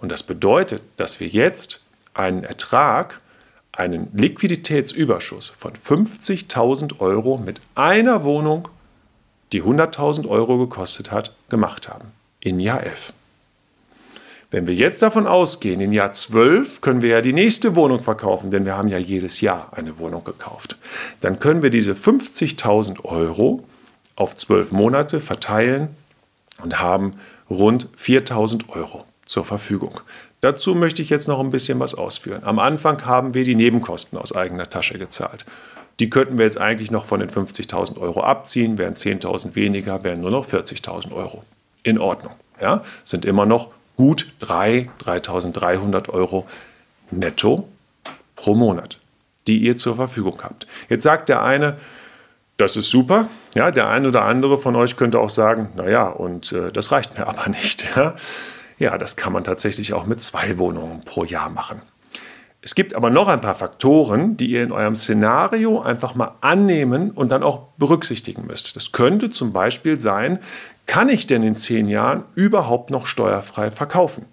Und 0.00 0.10
das 0.10 0.22
bedeutet, 0.22 0.80
dass 0.96 1.20
wir 1.20 1.26
jetzt 1.26 1.84
einen 2.14 2.44
Ertrag 2.44 3.20
einen 3.72 4.08
Liquiditätsüberschuss 4.12 5.48
von 5.48 5.72
50.000 5.72 7.00
Euro 7.00 7.38
mit 7.38 7.60
einer 7.74 8.22
Wohnung, 8.24 8.68
die 9.52 9.62
100.000 9.62 10.28
Euro 10.28 10.58
gekostet 10.58 11.10
hat, 11.10 11.34
gemacht 11.48 11.88
haben. 11.88 12.08
In 12.40 12.60
Jahr 12.60 12.82
11. 12.82 13.12
Wenn 14.50 14.66
wir 14.66 14.74
jetzt 14.74 15.00
davon 15.00 15.26
ausgehen, 15.26 15.80
in 15.80 15.92
Jahr 15.92 16.12
12 16.12 16.82
können 16.82 17.00
wir 17.00 17.08
ja 17.08 17.20
die 17.22 17.32
nächste 17.32 17.74
Wohnung 17.74 18.00
verkaufen, 18.00 18.50
denn 18.50 18.66
wir 18.66 18.76
haben 18.76 18.88
ja 18.88 18.98
jedes 18.98 19.40
Jahr 19.40 19.72
eine 19.72 19.98
Wohnung 19.98 20.24
gekauft. 20.24 20.78
Dann 21.22 21.38
können 21.38 21.62
wir 21.62 21.70
diese 21.70 21.94
50.000 21.94 23.02
Euro 23.04 23.64
auf 24.14 24.36
12 24.36 24.72
Monate 24.72 25.20
verteilen 25.20 25.88
und 26.62 26.80
haben 26.80 27.12
rund 27.48 27.88
4.000 27.96 28.68
Euro 28.68 29.06
zur 29.24 29.46
Verfügung. 29.46 30.00
Dazu 30.42 30.74
möchte 30.74 31.02
ich 31.02 31.08
jetzt 31.08 31.28
noch 31.28 31.38
ein 31.38 31.52
bisschen 31.52 31.78
was 31.78 31.94
ausführen. 31.94 32.42
Am 32.42 32.58
Anfang 32.58 33.06
haben 33.06 33.32
wir 33.32 33.44
die 33.44 33.54
Nebenkosten 33.54 34.18
aus 34.18 34.34
eigener 34.34 34.68
Tasche 34.68 34.98
gezahlt. 34.98 35.46
Die 36.00 36.10
könnten 36.10 36.36
wir 36.36 36.44
jetzt 36.44 36.60
eigentlich 36.60 36.90
noch 36.90 37.04
von 37.04 37.20
den 37.20 37.30
50.000 37.30 37.96
Euro 38.00 38.24
abziehen, 38.24 38.76
wären 38.76 38.94
10.000 38.94 39.54
weniger, 39.54 40.02
wären 40.02 40.20
nur 40.20 40.32
noch 40.32 40.44
40.000 40.44 41.12
Euro. 41.12 41.44
In 41.84 41.96
Ordnung. 41.96 42.32
Ja? 42.60 42.82
Sind 43.04 43.24
immer 43.24 43.46
noch 43.46 43.68
gut 43.96 44.32
3, 44.40 44.90
3.300 45.04 46.08
Euro 46.10 46.48
netto 47.12 47.68
pro 48.34 48.56
Monat, 48.56 48.98
die 49.46 49.58
ihr 49.58 49.76
zur 49.76 49.94
Verfügung 49.94 50.42
habt. 50.42 50.66
Jetzt 50.88 51.04
sagt 51.04 51.28
der 51.28 51.44
eine, 51.44 51.76
das 52.56 52.76
ist 52.76 52.90
super. 52.90 53.28
Ja, 53.54 53.70
der 53.70 53.88
eine 53.88 54.08
oder 54.08 54.22
andere 54.22 54.58
von 54.58 54.74
euch 54.74 54.96
könnte 54.96 55.20
auch 55.20 55.30
sagen, 55.30 55.68
naja, 55.76 56.08
und 56.08 56.50
äh, 56.50 56.72
das 56.72 56.90
reicht 56.90 57.16
mir 57.16 57.28
aber 57.28 57.48
nicht. 57.48 57.84
Ja? 57.96 58.16
Ja, 58.82 58.98
das 58.98 59.14
kann 59.14 59.32
man 59.32 59.44
tatsächlich 59.44 59.94
auch 59.94 60.06
mit 60.06 60.20
zwei 60.20 60.58
Wohnungen 60.58 61.04
pro 61.04 61.24
Jahr 61.24 61.50
machen. 61.50 61.80
Es 62.60 62.74
gibt 62.74 62.94
aber 62.94 63.10
noch 63.10 63.28
ein 63.28 63.40
paar 63.40 63.54
Faktoren, 63.54 64.36
die 64.36 64.50
ihr 64.50 64.62
in 64.62 64.72
eurem 64.72 64.96
Szenario 64.96 65.80
einfach 65.80 66.14
mal 66.16 66.32
annehmen 66.40 67.10
und 67.12 67.30
dann 67.30 67.42
auch 67.42 67.68
berücksichtigen 67.76 68.46
müsst. 68.46 68.74
Das 68.74 68.92
könnte 68.92 69.30
zum 69.30 69.52
Beispiel 69.52 69.98
sein, 70.00 70.40
kann 70.86 71.08
ich 71.08 71.28
denn 71.28 71.44
in 71.44 71.54
zehn 71.54 71.88
Jahren 71.88 72.24
überhaupt 72.34 72.90
noch 72.90 73.06
steuerfrei 73.06 73.70
verkaufen? 73.70 74.26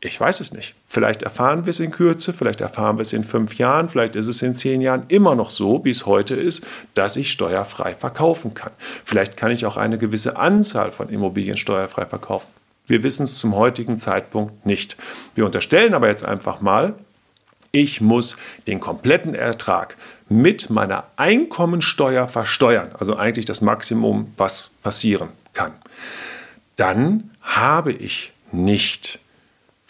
Ich 0.00 0.18
weiß 0.18 0.40
es 0.40 0.52
nicht. 0.52 0.74
Vielleicht 0.86 1.22
erfahren 1.22 1.66
wir 1.66 1.70
es 1.70 1.80
in 1.80 1.90
Kürze, 1.90 2.32
vielleicht 2.32 2.62
erfahren 2.62 2.96
wir 2.96 3.02
es 3.02 3.12
in 3.12 3.24
fünf 3.24 3.56
Jahren, 3.56 3.88
vielleicht 3.88 4.16
ist 4.16 4.28
es 4.28 4.40
in 4.40 4.54
zehn 4.54 4.80
Jahren 4.80 5.04
immer 5.08 5.34
noch 5.34 5.50
so, 5.50 5.84
wie 5.84 5.90
es 5.90 6.06
heute 6.06 6.36
ist, 6.36 6.66
dass 6.94 7.16
ich 7.16 7.32
steuerfrei 7.32 7.94
verkaufen 7.94 8.54
kann. 8.54 8.72
Vielleicht 9.04 9.36
kann 9.36 9.50
ich 9.50 9.66
auch 9.66 9.76
eine 9.76 9.98
gewisse 9.98 10.36
Anzahl 10.36 10.90
von 10.90 11.08
Immobilien 11.08 11.56
steuerfrei 11.56 12.06
verkaufen. 12.06 12.48
Wir 12.88 13.02
wissen 13.02 13.24
es 13.24 13.38
zum 13.38 13.54
heutigen 13.54 13.98
Zeitpunkt 13.98 14.66
nicht. 14.66 14.96
Wir 15.34 15.46
unterstellen 15.46 15.94
aber 15.94 16.08
jetzt 16.08 16.24
einfach 16.24 16.60
mal, 16.60 16.94
ich 17.70 18.00
muss 18.00 18.36
den 18.66 18.80
kompletten 18.80 19.34
Ertrag 19.34 19.96
mit 20.28 20.70
meiner 20.70 21.04
Einkommensteuer 21.16 22.26
versteuern, 22.26 22.90
also 22.98 23.16
eigentlich 23.16 23.44
das 23.44 23.60
Maximum, 23.60 24.32
was 24.36 24.70
passieren 24.82 25.28
kann. 25.52 25.72
Dann 26.76 27.30
habe 27.42 27.92
ich 27.92 28.32
nicht 28.52 29.20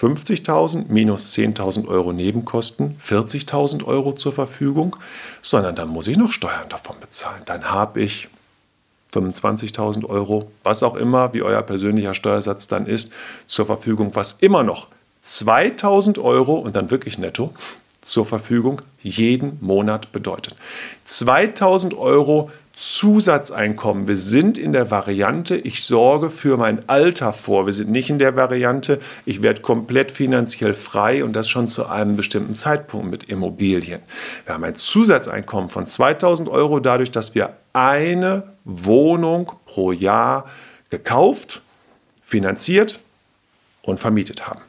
50.000 0.01 0.87
minus 0.89 1.35
10.000 1.35 1.89
Euro 1.89 2.13
Nebenkosten, 2.13 2.97
40.000 3.05 3.85
Euro 3.85 4.13
zur 4.13 4.33
Verfügung, 4.33 4.97
sondern 5.43 5.75
dann 5.75 5.89
muss 5.89 6.07
ich 6.07 6.17
noch 6.17 6.33
Steuern 6.33 6.69
davon 6.69 6.97
bezahlen. 7.01 7.43
Dann 7.47 7.71
habe 7.71 8.01
ich 8.01 8.29
25.000 9.19 10.05
Euro, 10.07 10.51
was 10.63 10.83
auch 10.83 10.95
immer, 10.97 11.35
wie 11.35 11.43
euer 11.43 11.63
persönlicher 11.63 12.15
Steuersatz 12.15 12.69
dann 12.69 12.87
ist, 12.87 13.13
zur 13.47 13.67
Verfügung, 13.67 14.11
was 14.15 14.35
immer 14.35 14.63
noch 14.63 14.89
2.000 15.25 16.21
Euro 16.23 16.55
und 16.55 16.77
dann 16.77 16.91
wirklich 16.91 17.19
netto 17.19 17.53
zur 18.01 18.25
Verfügung 18.27 18.83
jeden 19.03 19.59
Monat 19.61 20.13
bedeutet. 20.13 20.57
2.000 21.07 21.97
Euro 21.97 22.51
Zusatzeinkommen. 22.79 24.07
Wir 24.07 24.17
sind 24.17 24.57
in 24.57 24.73
der 24.73 24.89
Variante, 24.93 25.57
ich 25.57 25.83
sorge 25.83 26.31
für 26.31 26.57
mein 26.57 26.89
Alter 26.89 27.33
vor. 27.33 27.67
Wir 27.67 27.73
sind 27.73 27.91
nicht 27.91 28.09
in 28.09 28.21
der 28.21 28.37
Variante, 28.37 29.01
ich 29.27 29.43
werde 29.43 29.63
komplett 29.63 30.13
finanziell 30.13 30.75
frei 30.75 31.25
und 31.25 31.33
das 31.33 31.49
schon 31.49 31.67
zu 31.67 31.87
einem 31.87 32.15
bestimmten 32.15 32.55
Zeitpunkt 32.55 33.11
mit 33.11 33.25
Immobilien. 33.25 34.01
Wir 34.45 34.55
haben 34.55 34.63
ein 34.63 34.77
Zusatzeinkommen 34.77 35.71
von 35.71 35.87
2000 35.87 36.49
Euro 36.49 36.79
dadurch, 36.79 37.11
dass 37.11 37.35
wir 37.35 37.57
eine 37.79 38.43
Wohnung 38.65 39.53
pro 39.65 39.93
Jahr 39.93 40.47
gekauft, 40.91 41.63
finanziert 42.23 42.99
und 43.83 44.01
vermietet 44.01 44.49
haben. 44.49 44.63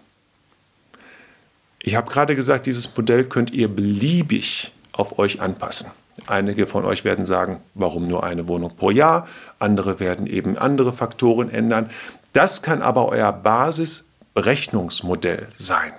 Ich 1.81 1.95
habe 1.95 2.11
gerade 2.11 2.35
gesagt, 2.35 2.67
dieses 2.67 2.95
Modell 2.95 3.23
könnt 3.23 3.49
ihr 3.51 3.67
beliebig 3.67 4.71
auf 4.91 5.17
euch 5.17 5.41
anpassen. 5.41 5.89
Einige 6.27 6.67
von 6.67 6.85
euch 6.85 7.03
werden 7.05 7.25
sagen, 7.25 7.61
warum 7.73 8.07
nur 8.07 8.23
eine 8.23 8.47
Wohnung 8.47 8.75
pro 8.75 8.91
Jahr? 8.91 9.27
Andere 9.57 9.99
werden 9.99 10.27
eben 10.27 10.55
andere 10.57 10.93
Faktoren 10.93 11.49
ändern. 11.49 11.89
Das 12.33 12.61
kann 12.61 12.83
aber 12.83 13.07
euer 13.07 13.31
Basisberechnungsmodell 13.31 15.47
sein. 15.57 15.93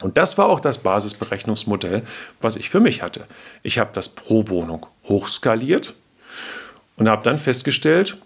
Und 0.00 0.18
das 0.18 0.36
war 0.38 0.46
auch 0.46 0.58
das 0.58 0.78
Basisberechnungsmodell, 0.78 2.02
was 2.40 2.56
ich 2.56 2.70
für 2.70 2.80
mich 2.80 3.02
hatte. 3.02 3.26
Ich 3.62 3.78
habe 3.78 3.90
das 3.92 4.08
pro 4.08 4.48
Wohnung 4.48 4.86
hochskaliert 5.04 5.94
und 7.02 7.08
habe 7.08 7.24
dann 7.24 7.38
festgestellt, 7.38 8.16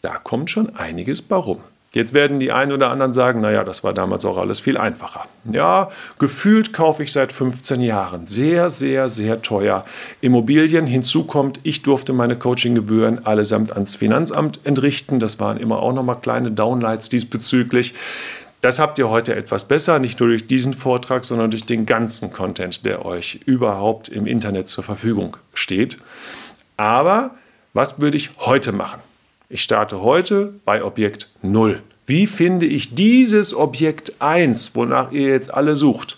da 0.00 0.16
kommt 0.16 0.48
schon 0.48 0.74
einiges 0.76 1.20
bei 1.20 1.36
rum. 1.36 1.58
Jetzt 1.92 2.14
werden 2.14 2.40
die 2.40 2.52
einen 2.52 2.72
oder 2.72 2.88
anderen 2.88 3.12
sagen, 3.12 3.42
naja, 3.42 3.64
das 3.64 3.84
war 3.84 3.92
damals 3.92 4.24
auch 4.24 4.38
alles 4.38 4.60
viel 4.60 4.78
einfacher. 4.78 5.26
Ja, 5.52 5.90
gefühlt 6.18 6.72
kaufe 6.72 7.02
ich 7.02 7.12
seit 7.12 7.34
15 7.34 7.82
Jahren 7.82 8.24
sehr, 8.24 8.70
sehr, 8.70 9.10
sehr 9.10 9.42
teuer 9.42 9.84
Immobilien. 10.22 10.86
Hinzu 10.86 11.24
kommt, 11.24 11.60
ich 11.64 11.82
durfte 11.82 12.14
meine 12.14 12.36
Coachinggebühren 12.36 13.26
allesamt 13.26 13.74
ans 13.74 13.94
Finanzamt 13.94 14.58
entrichten. 14.64 15.18
Das 15.18 15.38
waren 15.38 15.58
immer 15.58 15.80
auch 15.80 15.92
nochmal 15.92 16.18
kleine 16.22 16.50
Downlights 16.50 17.10
diesbezüglich. 17.10 17.92
Das 18.62 18.78
habt 18.78 18.98
ihr 18.98 19.10
heute 19.10 19.36
etwas 19.36 19.68
besser, 19.68 19.98
nicht 19.98 20.18
nur 20.18 20.30
durch 20.30 20.46
diesen 20.46 20.72
Vortrag, 20.72 21.26
sondern 21.26 21.50
durch 21.50 21.66
den 21.66 21.84
ganzen 21.84 22.32
Content, 22.32 22.86
der 22.86 23.04
euch 23.04 23.40
überhaupt 23.44 24.08
im 24.08 24.26
Internet 24.26 24.68
zur 24.68 24.82
Verfügung 24.82 25.36
steht. 25.52 25.98
Aber 26.78 27.32
was 27.74 28.00
würde 28.00 28.16
ich 28.16 28.30
heute 28.38 28.72
machen? 28.72 29.00
Ich 29.50 29.62
starte 29.62 30.00
heute 30.00 30.54
bei 30.64 30.82
Objekt 30.82 31.28
0. 31.42 31.82
Wie 32.06 32.26
finde 32.26 32.66
ich 32.66 32.94
dieses 32.94 33.54
Objekt 33.54 34.14
1, 34.20 34.74
wonach 34.74 35.12
ihr 35.12 35.28
jetzt 35.28 35.52
alle 35.52 35.76
sucht? 35.76 36.16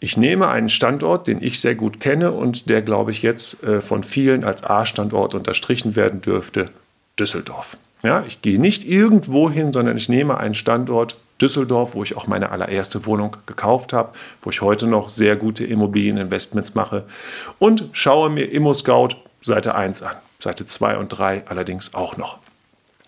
Ich 0.00 0.16
nehme 0.16 0.48
einen 0.48 0.70
Standort, 0.70 1.26
den 1.26 1.42
ich 1.42 1.60
sehr 1.60 1.74
gut 1.74 2.00
kenne 2.00 2.32
und 2.32 2.70
der, 2.70 2.80
glaube 2.80 3.10
ich, 3.10 3.20
jetzt 3.20 3.62
äh, 3.62 3.82
von 3.82 4.02
vielen 4.02 4.44
als 4.44 4.64
A-Standort 4.64 5.34
unterstrichen 5.34 5.94
werden 5.94 6.22
dürfte, 6.22 6.70
Düsseldorf. 7.18 7.76
Ja, 8.02 8.24
ich 8.26 8.40
gehe 8.40 8.58
nicht 8.58 8.84
irgendwo 8.84 9.50
hin, 9.50 9.74
sondern 9.74 9.98
ich 9.98 10.08
nehme 10.08 10.38
einen 10.38 10.54
Standort 10.54 11.16
Düsseldorf, 11.42 11.94
wo 11.94 12.02
ich 12.02 12.16
auch 12.16 12.26
meine 12.26 12.50
allererste 12.50 13.04
Wohnung 13.04 13.36
gekauft 13.44 13.92
habe, 13.92 14.12
wo 14.40 14.48
ich 14.48 14.62
heute 14.62 14.86
noch 14.86 15.10
sehr 15.10 15.36
gute 15.36 15.64
Immobilieninvestments 15.64 16.74
mache 16.74 17.04
und 17.58 17.84
schaue 17.92 18.30
mir 18.30 18.50
ImmoScout 18.50 19.16
Seite 19.42 19.74
1 19.74 20.02
an. 20.02 20.16
Seite 20.40 20.66
2 20.66 20.96
und 20.96 21.08
3 21.08 21.44
allerdings 21.46 21.94
auch 21.94 22.16
noch. 22.16 22.38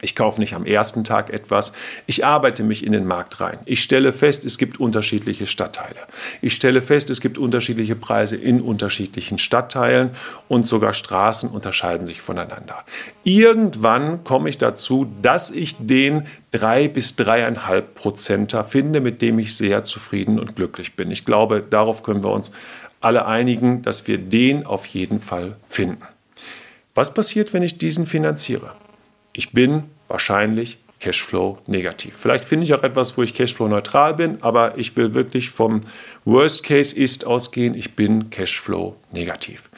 Ich 0.04 0.16
kaufe 0.16 0.40
nicht 0.40 0.54
am 0.54 0.66
ersten 0.66 1.04
Tag 1.04 1.30
etwas. 1.30 1.72
Ich 2.06 2.24
arbeite 2.24 2.64
mich 2.64 2.84
in 2.84 2.90
den 2.90 3.06
Markt 3.06 3.40
rein. 3.40 3.60
Ich 3.66 3.84
stelle 3.84 4.12
fest, 4.12 4.44
es 4.44 4.58
gibt 4.58 4.80
unterschiedliche 4.80 5.46
Stadtteile. 5.46 5.94
Ich 6.40 6.54
stelle 6.54 6.82
fest, 6.82 7.08
es 7.08 7.20
gibt 7.20 7.38
unterschiedliche 7.38 7.94
Preise 7.94 8.34
in 8.34 8.60
unterschiedlichen 8.60 9.38
Stadtteilen 9.38 10.10
und 10.48 10.66
sogar 10.66 10.92
Straßen 10.92 11.48
unterscheiden 11.48 12.08
sich 12.08 12.20
voneinander. 12.20 12.84
Irgendwann 13.22 14.24
komme 14.24 14.48
ich 14.48 14.58
dazu, 14.58 15.06
dass 15.22 15.52
ich 15.52 15.76
den 15.78 16.26
3 16.50 16.88
bis 16.88 17.14
3,5 17.14 17.82
Prozenter 17.94 18.64
finde, 18.64 19.00
mit 19.00 19.22
dem 19.22 19.38
ich 19.38 19.56
sehr 19.56 19.84
zufrieden 19.84 20.40
und 20.40 20.56
glücklich 20.56 20.96
bin. 20.96 21.12
Ich 21.12 21.24
glaube, 21.24 21.62
darauf 21.62 22.02
können 22.02 22.24
wir 22.24 22.32
uns 22.32 22.50
alle 23.00 23.26
einigen, 23.26 23.82
dass 23.82 24.08
wir 24.08 24.18
den 24.18 24.66
auf 24.66 24.84
jeden 24.86 25.20
Fall 25.20 25.56
finden. 25.68 26.02
Was 26.94 27.14
passiert, 27.14 27.52
wenn 27.52 27.62
ich 27.62 27.78
diesen 27.78 28.06
finanziere? 28.06 28.72
Ich 29.32 29.52
bin 29.52 29.84
wahrscheinlich 30.08 30.78
Cashflow 31.00 31.58
negativ. 31.66 32.16
Vielleicht 32.16 32.44
finde 32.44 32.64
ich 32.64 32.74
auch 32.74 32.82
etwas, 32.82 33.16
wo 33.16 33.22
ich 33.22 33.34
Cashflow 33.34 33.66
neutral 33.66 34.14
bin, 34.14 34.38
aber 34.42 34.78
ich 34.78 34.94
will 34.96 35.14
wirklich 35.14 35.50
vom 35.50 35.80
Worst 36.24 36.62
Case 36.62 36.94
ist 36.94 37.26
ausgehen, 37.26 37.74
ich 37.74 37.96
bin 37.96 38.30
Cashflow 38.30 38.96
negativ. 39.10 39.70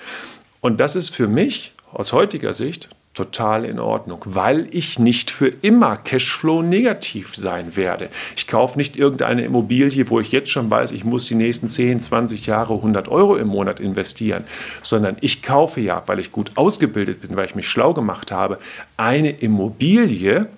Und 0.60 0.80
das 0.80 0.96
ist 0.96 1.14
für 1.14 1.28
mich 1.28 1.72
aus 1.92 2.12
heutiger 2.12 2.52
Sicht 2.52 2.90
total 3.14 3.64
in 3.64 3.78
Ordnung, 3.78 4.20
weil 4.24 4.66
ich 4.70 4.98
nicht 4.98 5.30
für 5.30 5.48
immer 5.48 5.96
Cashflow 5.96 6.62
negativ 6.62 7.34
sein 7.34 7.76
werde. 7.76 8.10
Ich 8.36 8.46
kaufe 8.46 8.76
nicht 8.76 8.96
irgendeine 8.96 9.44
Immobilie, 9.44 10.10
wo 10.10 10.20
ich 10.20 10.32
jetzt 10.32 10.50
schon 10.50 10.70
weiß, 10.70 10.90
ich 10.92 11.04
muss 11.04 11.26
die 11.26 11.36
nächsten 11.36 11.68
10, 11.68 12.00
20 12.00 12.44
Jahre 12.46 12.74
100 12.74 13.08
Euro 13.08 13.36
im 13.36 13.48
Monat 13.48 13.80
investieren, 13.80 14.44
sondern 14.82 15.16
ich 15.20 15.42
kaufe 15.42 15.80
ja, 15.80 16.02
weil 16.06 16.18
ich 16.18 16.32
gut 16.32 16.52
ausgebildet 16.56 17.22
bin, 17.22 17.36
weil 17.36 17.46
ich 17.46 17.54
mich 17.54 17.68
schlau 17.68 17.94
gemacht 17.94 18.32
habe, 18.32 18.58
eine 18.96 19.30
Immobilie, 19.30 20.48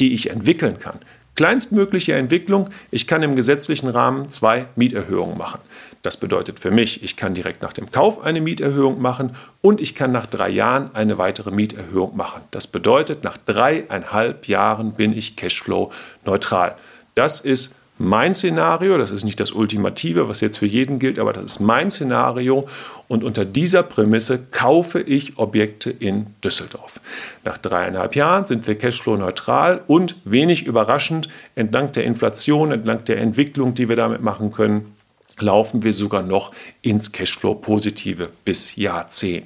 die 0.00 0.14
ich 0.14 0.30
entwickeln 0.30 0.78
kann. 0.78 0.98
Kleinstmögliche 1.34 2.14
Entwicklung, 2.14 2.70
ich 2.90 3.06
kann 3.06 3.22
im 3.22 3.34
gesetzlichen 3.34 3.88
Rahmen 3.88 4.28
zwei 4.28 4.66
Mieterhöhungen 4.76 5.36
machen. 5.36 5.60
Das 6.02 6.16
bedeutet 6.16 6.60
für 6.60 6.70
mich, 6.70 7.02
ich 7.02 7.16
kann 7.16 7.34
direkt 7.34 7.62
nach 7.62 7.72
dem 7.72 7.90
Kauf 7.90 8.22
eine 8.22 8.40
Mieterhöhung 8.40 9.00
machen 9.00 9.34
und 9.60 9.80
ich 9.80 9.94
kann 9.94 10.12
nach 10.12 10.26
drei 10.26 10.50
Jahren 10.50 10.94
eine 10.94 11.18
weitere 11.18 11.50
Mieterhöhung 11.50 12.16
machen. 12.16 12.42
Das 12.50 12.66
bedeutet, 12.66 13.24
nach 13.24 13.38
dreieinhalb 13.38 14.46
Jahren 14.46 14.92
bin 14.92 15.16
ich 15.16 15.34
Cashflow 15.34 15.90
neutral. 16.24 16.76
Das 17.14 17.40
ist 17.40 17.74
mein 17.96 18.34
Szenario, 18.34 18.98
das 18.98 19.12
ist 19.12 19.24
nicht 19.24 19.38
das 19.38 19.52
Ultimative, 19.52 20.28
was 20.28 20.40
jetzt 20.40 20.58
für 20.58 20.66
jeden 20.66 20.98
gilt, 20.98 21.18
aber 21.18 21.32
das 21.32 21.44
ist 21.44 21.60
mein 21.60 21.90
Szenario 21.90 22.66
und 23.06 23.22
unter 23.22 23.44
dieser 23.44 23.84
Prämisse 23.84 24.40
kaufe 24.50 25.00
ich 25.00 25.38
Objekte 25.38 25.90
in 25.90 26.26
Düsseldorf. 26.42 27.00
Nach 27.44 27.56
dreieinhalb 27.56 28.16
Jahren 28.16 28.46
sind 28.46 28.66
wir 28.66 28.76
Cashflow-neutral 28.76 29.82
und 29.86 30.16
wenig 30.24 30.66
überraschend, 30.66 31.28
entlang 31.54 31.92
der 31.92 32.04
Inflation, 32.04 32.72
entlang 32.72 33.04
der 33.04 33.18
Entwicklung, 33.18 33.74
die 33.74 33.88
wir 33.88 33.96
damit 33.96 34.22
machen 34.22 34.50
können, 34.50 34.96
laufen 35.38 35.84
wir 35.84 35.92
sogar 35.92 36.22
noch 36.22 36.52
ins 36.82 37.12
Cashflow-Positive 37.12 38.28
bis 38.44 38.74
Jahr 38.74 39.06
10. 39.06 39.44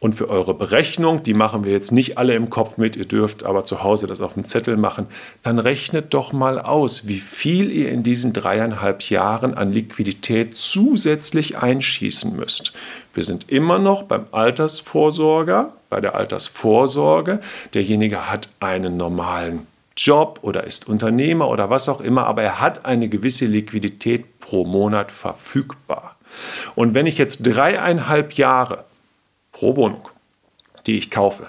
Und 0.00 0.14
für 0.14 0.28
eure 0.28 0.52
Berechnung, 0.52 1.22
die 1.22 1.32
machen 1.32 1.64
wir 1.64 1.72
jetzt 1.72 1.90
nicht 1.90 2.18
alle 2.18 2.34
im 2.34 2.50
Kopf 2.50 2.76
mit, 2.76 2.94
ihr 2.94 3.06
dürft 3.06 3.44
aber 3.44 3.64
zu 3.64 3.82
Hause 3.82 4.06
das 4.06 4.20
auf 4.20 4.34
dem 4.34 4.44
Zettel 4.44 4.76
machen, 4.76 5.06
dann 5.42 5.58
rechnet 5.58 6.12
doch 6.12 6.32
mal 6.32 6.58
aus, 6.58 7.08
wie 7.08 7.18
viel 7.18 7.70
ihr 7.70 7.90
in 7.90 8.02
diesen 8.02 8.34
dreieinhalb 8.34 9.02
Jahren 9.08 9.54
an 9.54 9.72
Liquidität 9.72 10.56
zusätzlich 10.56 11.56
einschießen 11.56 12.36
müsst. 12.36 12.74
Wir 13.14 13.22
sind 13.22 13.48
immer 13.48 13.78
noch 13.78 14.02
beim 14.02 14.26
Altersvorsorger, 14.30 15.72
bei 15.88 16.00
der 16.00 16.14
Altersvorsorge. 16.16 17.40
Derjenige 17.72 18.30
hat 18.30 18.48
einen 18.60 18.96
normalen 18.98 19.66
Job 19.96 20.40
oder 20.42 20.64
ist 20.64 20.88
Unternehmer 20.88 21.48
oder 21.48 21.70
was 21.70 21.88
auch 21.88 22.00
immer, 22.00 22.26
aber 22.26 22.42
er 22.42 22.60
hat 22.60 22.84
eine 22.84 23.08
gewisse 23.08 23.46
Liquidität 23.46 24.40
pro 24.40 24.64
Monat 24.64 25.12
verfügbar. 25.12 26.16
Und 26.74 26.94
wenn 26.94 27.06
ich 27.06 27.16
jetzt 27.16 27.42
dreieinhalb 27.42 28.34
Jahre 28.34 28.84
pro 29.54 29.76
Wohnung, 29.76 30.06
die 30.86 30.98
ich 30.98 31.10
kaufe, 31.10 31.46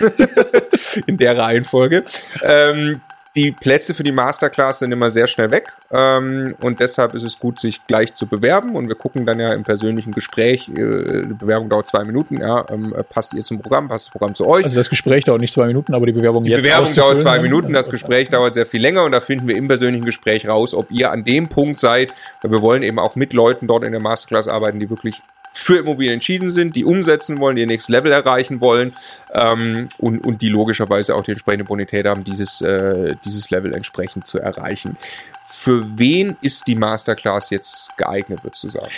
In 1.06 1.18
der 1.18 1.36
Reihenfolge. 1.36 2.04
Ähm, 2.42 3.00
die 3.36 3.50
Plätze 3.50 3.94
für 3.94 4.04
die 4.04 4.12
Masterclass 4.12 4.78
sind 4.78 4.92
immer 4.92 5.10
sehr 5.10 5.26
schnell 5.26 5.50
weg 5.50 5.72
ähm, 5.90 6.54
und 6.60 6.78
deshalb 6.78 7.14
ist 7.14 7.24
es 7.24 7.38
gut, 7.38 7.58
sich 7.58 7.84
gleich 7.86 8.14
zu 8.14 8.26
bewerben. 8.26 8.76
Und 8.76 8.88
wir 8.88 8.94
gucken 8.94 9.26
dann 9.26 9.40
ja 9.40 9.52
im 9.52 9.64
persönlichen 9.64 10.12
Gespräch, 10.12 10.68
äh, 10.68 11.26
die 11.26 11.34
Bewerbung 11.34 11.68
dauert 11.68 11.88
zwei 11.88 12.04
Minuten, 12.04 12.40
ja, 12.40 12.64
ähm, 12.70 12.94
passt 13.10 13.34
ihr 13.34 13.42
zum 13.42 13.60
Programm, 13.60 13.88
passt 13.88 14.06
das 14.06 14.12
Programm 14.12 14.34
zu 14.36 14.46
euch? 14.46 14.64
Also 14.64 14.76
das 14.76 14.88
Gespräch 14.88 15.24
dauert 15.24 15.40
nicht 15.40 15.52
zwei 15.52 15.66
Minuten, 15.66 15.94
aber 15.94 16.06
die 16.06 16.12
Bewerbung 16.12 16.44
die 16.44 16.50
jetzt 16.50 16.62
Bewerbung 16.62 16.94
dauert 16.94 17.18
zwei 17.18 17.40
Minuten, 17.40 17.72
das 17.72 17.90
Gespräch 17.90 18.28
dauert 18.28 18.54
sehr 18.54 18.66
viel 18.66 18.80
länger 18.80 19.02
und 19.04 19.12
da 19.12 19.20
finden 19.20 19.48
wir 19.48 19.56
im 19.56 19.66
persönlichen 19.66 20.04
Gespräch 20.04 20.46
raus, 20.46 20.72
ob 20.72 20.90
ihr 20.92 21.10
an 21.10 21.24
dem 21.24 21.48
Punkt 21.48 21.80
seid, 21.80 22.14
weil 22.42 22.52
wir 22.52 22.62
wollen 22.62 22.84
eben 22.84 23.00
auch 23.00 23.16
mit 23.16 23.32
Leuten 23.32 23.66
dort 23.66 23.82
in 23.82 23.90
der 23.90 24.00
Masterclass 24.00 24.46
arbeiten, 24.46 24.78
die 24.78 24.90
wirklich 24.90 25.22
für 25.56 25.78
Immobilien 25.78 26.14
entschieden 26.14 26.50
sind, 26.50 26.74
die 26.74 26.84
umsetzen 26.84 27.38
wollen, 27.38 27.54
die 27.54 27.62
ihr 27.62 27.68
nächstes 27.68 27.88
Level 27.88 28.10
erreichen 28.10 28.60
wollen 28.60 28.92
ähm, 29.32 29.88
und, 29.98 30.18
und 30.18 30.42
die 30.42 30.48
logischerweise 30.48 31.14
auch 31.14 31.22
die 31.22 31.30
entsprechende 31.30 31.64
Bonität 31.64 32.06
haben, 32.06 32.24
dieses, 32.24 32.60
äh, 32.60 33.14
dieses 33.24 33.50
Level 33.50 33.72
entsprechend 33.72 34.26
zu 34.26 34.40
erreichen. 34.40 34.96
Für 35.44 35.86
wen 35.96 36.36
ist 36.40 36.66
die 36.66 36.74
Masterclass 36.74 37.50
jetzt 37.50 37.96
geeignet, 37.96 38.40
würdest 38.42 38.64
du 38.64 38.70
sagen? 38.70 38.90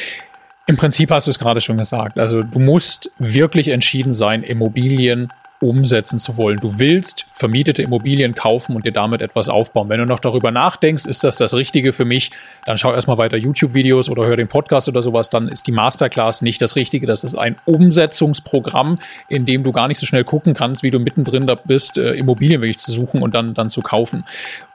Im 0.66 0.78
Prinzip 0.78 1.10
hast 1.10 1.26
du 1.26 1.30
es 1.30 1.38
gerade 1.38 1.60
schon 1.60 1.76
gesagt. 1.76 2.18
Also 2.18 2.42
du 2.42 2.58
musst 2.58 3.12
wirklich 3.18 3.68
entschieden 3.68 4.14
sein, 4.14 4.42
Immobilien 4.42 5.30
umsetzen 5.66 6.18
zu 6.18 6.36
wollen. 6.36 6.58
Du 6.60 6.78
willst 6.78 7.26
vermietete 7.32 7.82
Immobilien 7.82 8.34
kaufen 8.34 8.76
und 8.76 8.86
dir 8.86 8.92
damit 8.92 9.20
etwas 9.20 9.48
aufbauen. 9.48 9.88
Wenn 9.88 9.98
du 9.98 10.06
noch 10.06 10.20
darüber 10.20 10.50
nachdenkst, 10.50 11.04
ist 11.04 11.24
das 11.24 11.36
das 11.36 11.54
Richtige 11.54 11.92
für 11.92 12.04
mich, 12.04 12.30
dann 12.64 12.78
schau 12.78 12.92
erstmal 12.92 13.18
weiter 13.18 13.36
YouTube-Videos 13.36 14.08
oder 14.08 14.26
hör 14.26 14.36
den 14.36 14.48
Podcast 14.48 14.88
oder 14.88 15.02
sowas, 15.02 15.28
dann 15.28 15.48
ist 15.48 15.66
die 15.66 15.72
Masterclass 15.72 16.42
nicht 16.42 16.62
das 16.62 16.76
Richtige. 16.76 17.06
Das 17.06 17.24
ist 17.24 17.34
ein 17.34 17.56
Umsetzungsprogramm, 17.64 18.98
in 19.28 19.44
dem 19.44 19.62
du 19.64 19.72
gar 19.72 19.88
nicht 19.88 19.98
so 19.98 20.06
schnell 20.06 20.24
gucken 20.24 20.54
kannst, 20.54 20.82
wie 20.82 20.90
du 20.90 20.98
mittendrin 20.98 21.46
da 21.46 21.56
bist, 21.56 21.98
äh, 21.98 22.12
Immobilien 22.12 22.60
wirklich 22.60 22.78
zu 22.78 22.92
suchen 22.92 23.22
und 23.22 23.34
dann, 23.34 23.54
dann 23.54 23.68
zu 23.68 23.82
kaufen 23.82 24.24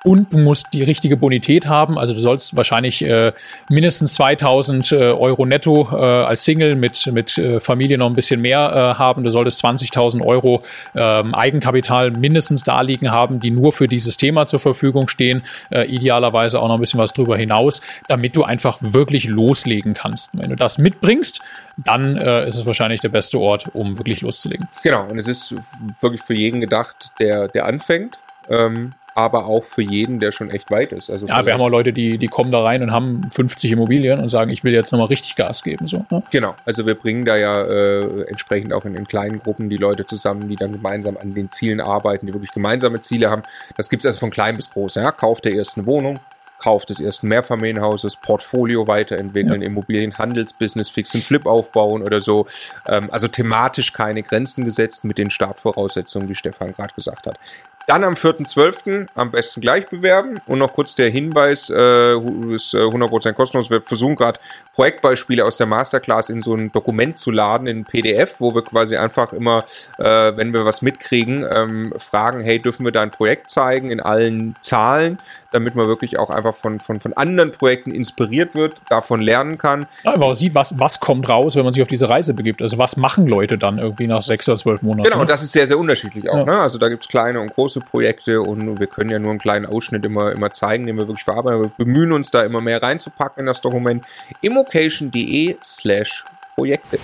und 0.03 0.33
du 0.33 0.39
musst 0.39 0.73
die 0.73 0.83
richtige 0.83 1.15
Bonität 1.15 1.67
haben. 1.67 1.97
Also 1.97 2.13
du 2.13 2.21
sollst 2.21 2.55
wahrscheinlich 2.55 3.03
äh, 3.03 3.33
mindestens 3.69 4.15
2000 4.15 4.91
äh, 4.91 4.95
Euro 4.95 5.45
netto 5.45 5.89
äh, 5.91 5.95
als 5.95 6.43
Single 6.43 6.75
mit, 6.75 7.07
mit 7.11 7.37
äh, 7.37 7.59
Familie 7.59 7.97
noch 7.97 8.07
ein 8.07 8.15
bisschen 8.15 8.41
mehr 8.41 8.71
äh, 8.95 8.99
haben. 8.99 9.23
Du 9.23 9.29
solltest 9.29 9.63
20.000 9.63 10.25
Euro 10.25 10.63
ähm, 10.95 11.33
Eigenkapital 11.33 12.11
mindestens 12.11 12.63
da 12.63 12.81
liegen 12.81 13.11
haben, 13.11 13.39
die 13.39 13.51
nur 13.51 13.73
für 13.73 13.87
dieses 13.87 14.17
Thema 14.17 14.47
zur 14.47 14.59
Verfügung 14.59 15.07
stehen. 15.07 15.43
Äh, 15.69 15.85
idealerweise 15.85 16.59
auch 16.59 16.67
noch 16.67 16.75
ein 16.75 16.81
bisschen 16.81 16.99
was 16.99 17.13
drüber 17.13 17.37
hinaus, 17.37 17.81
damit 18.07 18.35
du 18.35 18.43
einfach 18.43 18.77
wirklich 18.81 19.27
loslegen 19.27 19.93
kannst. 19.93 20.29
Wenn 20.33 20.49
du 20.49 20.55
das 20.55 20.77
mitbringst, 20.77 21.41
dann 21.77 22.17
äh, 22.17 22.47
ist 22.47 22.55
es 22.55 22.65
wahrscheinlich 22.65 23.01
der 23.01 23.09
beste 23.09 23.39
Ort, 23.39 23.69
um 23.73 23.97
wirklich 23.97 24.21
loszulegen. 24.21 24.67
Genau, 24.83 25.05
und 25.05 25.17
es 25.17 25.27
ist 25.27 25.55
wirklich 26.01 26.21
für 26.21 26.33
jeden 26.33 26.61
gedacht, 26.61 27.11
der, 27.19 27.47
der 27.47 27.65
anfängt. 27.65 28.19
Ähm, 28.49 28.93
aber 29.13 29.45
auch 29.45 29.63
für 29.63 29.81
jeden, 29.81 30.19
der 30.19 30.31
schon 30.31 30.49
echt 30.49 30.71
weit 30.71 30.91
ist. 30.93 31.09
Also 31.09 31.25
ja, 31.25 31.45
wir 31.45 31.53
haben 31.53 31.61
auch 31.61 31.69
Leute, 31.69 31.91
die, 31.91 32.17
die 32.17 32.27
kommen 32.27 32.51
da 32.51 32.61
rein 32.63 32.81
und 32.81 32.91
haben 32.91 33.29
50 33.29 33.71
Immobilien 33.71 34.19
und 34.19 34.29
sagen, 34.29 34.51
ich 34.51 34.63
will 34.63 34.73
jetzt 34.73 34.91
nochmal 34.91 35.07
richtig 35.07 35.35
Gas 35.35 35.63
geben. 35.63 35.87
So, 35.87 36.05
ne? 36.09 36.23
Genau, 36.31 36.55
also 36.65 36.85
wir 36.85 36.95
bringen 36.95 37.25
da 37.25 37.35
ja 37.35 37.61
äh, 37.61 38.23
entsprechend 38.23 38.71
auch 38.73 38.85
in 38.85 38.93
den 38.93 39.07
kleinen 39.07 39.39
Gruppen 39.39 39.69
die 39.69 39.77
Leute 39.77 40.05
zusammen, 40.05 40.47
die 40.47 40.55
dann 40.55 40.71
gemeinsam 40.71 41.17
an 41.17 41.33
den 41.33 41.51
Zielen 41.51 41.81
arbeiten, 41.81 42.27
die 42.27 42.33
wirklich 42.33 42.51
gemeinsame 42.51 43.01
Ziele 43.01 43.29
haben. 43.29 43.43
Das 43.75 43.89
gibt 43.89 44.03
es 44.03 44.07
also 44.07 44.19
von 44.19 44.31
klein 44.31 44.55
bis 44.55 44.69
groß. 44.69 44.95
Ja? 44.95 45.11
Kauf 45.11 45.41
der 45.41 45.53
ersten 45.53 45.85
Wohnung, 45.85 46.19
Kauf 46.61 46.85
des 46.85 46.99
ersten 46.99 47.27
Mehrfamilienhauses, 47.27 48.17
Portfolio 48.17 48.87
weiterentwickeln, 48.87 49.61
ja. 49.61 49.67
Immobilienhandelsbusiness, 49.67 50.91
Fix 50.91 51.15
and 51.15 51.23
Flip 51.23 51.45
aufbauen 51.47 52.03
oder 52.03 52.19
so. 52.19 52.45
Ähm, 52.87 53.09
also 53.11 53.27
thematisch 53.27 53.93
keine 53.93 54.21
Grenzen 54.21 54.63
gesetzt 54.63 55.03
mit 55.03 55.17
den 55.17 55.31
Startvoraussetzungen, 55.31 56.27
die 56.27 56.35
Stefan 56.35 56.73
gerade 56.73 56.93
gesagt 56.93 57.25
hat. 57.25 57.39
Dann 57.87 58.03
am 58.03 58.13
4.12. 58.13 59.07
am 59.15 59.31
besten 59.31 59.61
gleich 59.61 59.87
bewerben. 59.87 60.39
Und 60.45 60.59
noch 60.59 60.73
kurz 60.73 60.95
der 60.95 61.09
Hinweis, 61.09 61.69
äh, 61.69 62.15
ist 62.53 62.75
100% 62.75 63.29
äh, 63.29 63.33
kostenlos. 63.33 63.69
Wir 63.69 63.81
versuchen 63.81 64.15
gerade 64.15 64.39
Projektbeispiele 64.73 65.43
aus 65.43 65.57
der 65.57 65.67
Masterclass 65.67 66.29
in 66.29 66.41
so 66.41 66.55
ein 66.55 66.71
Dokument 66.71 67.17
zu 67.17 67.31
laden, 67.31 67.67
in 67.67 67.85
PDF, 67.85 68.39
wo 68.39 68.53
wir 68.55 68.63
quasi 68.63 68.95
einfach 68.95 69.33
immer, 69.33 69.65
äh, 69.97 70.05
wenn 70.35 70.53
wir 70.53 70.65
was 70.65 70.81
mitkriegen, 70.81 71.45
ähm, 71.49 71.93
fragen, 71.97 72.41
hey, 72.41 72.59
dürfen 72.59 72.85
wir 72.85 72.91
da 72.91 73.01
ein 73.01 73.11
Projekt 73.11 73.49
zeigen 73.49 73.91
in 73.91 73.99
allen 73.99 74.55
Zahlen, 74.61 75.19
damit 75.51 75.75
man 75.75 75.87
wirklich 75.87 76.17
auch 76.17 76.29
einfach 76.29 76.55
von, 76.55 76.79
von, 76.79 76.99
von 76.99 77.13
anderen 77.13 77.51
Projekten 77.51 77.91
inspiriert 77.91 78.55
wird, 78.55 78.75
davon 78.89 79.21
lernen 79.21 79.57
kann. 79.57 79.87
Ja, 80.03 80.13
aber 80.13 80.27
man 80.27 80.35
sieht, 80.35 80.55
was, 80.55 80.79
was 80.79 80.99
kommt 80.99 81.27
raus, 81.27 81.55
wenn 81.55 81.63
man 81.63 81.73
sich 81.73 81.81
auf 81.81 81.89
diese 81.89 82.09
Reise 82.09 82.33
begibt. 82.33 82.61
Also 82.61 82.77
was 82.77 82.95
machen 82.97 83.27
Leute 83.27 83.57
dann 83.57 83.77
irgendwie 83.77 84.07
nach 84.07 84.21
sechs 84.21 84.47
oder 84.47 84.57
zwölf 84.57 84.81
Monaten? 84.81 85.09
Genau, 85.09 85.21
und 85.21 85.29
das 85.29 85.41
ist 85.41 85.51
sehr, 85.51 85.67
sehr 85.67 85.77
unterschiedlich 85.77 86.29
auch. 86.29 86.37
Ja. 86.37 86.45
Ne? 86.45 86.59
Also 86.59 86.77
da 86.77 86.89
gibt 86.89 87.03
es 87.03 87.09
kleine 87.09 87.41
und 87.41 87.53
große 87.53 87.70
Projekte 87.79 88.41
und 88.41 88.79
wir 88.79 88.87
können 88.87 89.09
ja 89.09 89.19
nur 89.19 89.29
einen 89.31 89.39
kleinen 89.39 89.65
Ausschnitt 89.65 90.03
immer, 90.03 90.31
immer 90.33 90.51
zeigen, 90.51 90.85
den 90.85 90.97
wir 90.97 91.07
wirklich 91.07 91.23
verarbeiten. 91.23 91.61
Wir 91.61 91.85
bemühen 91.85 92.11
uns 92.11 92.31
da 92.31 92.43
immer 92.43 92.59
mehr 92.59 92.83
reinzupacken 92.83 93.41
in 93.41 93.45
das 93.45 93.61
Dokument. 93.61 94.03
immocation.de 94.41 95.55
slash 95.63 96.25
Projekte. 96.55 96.99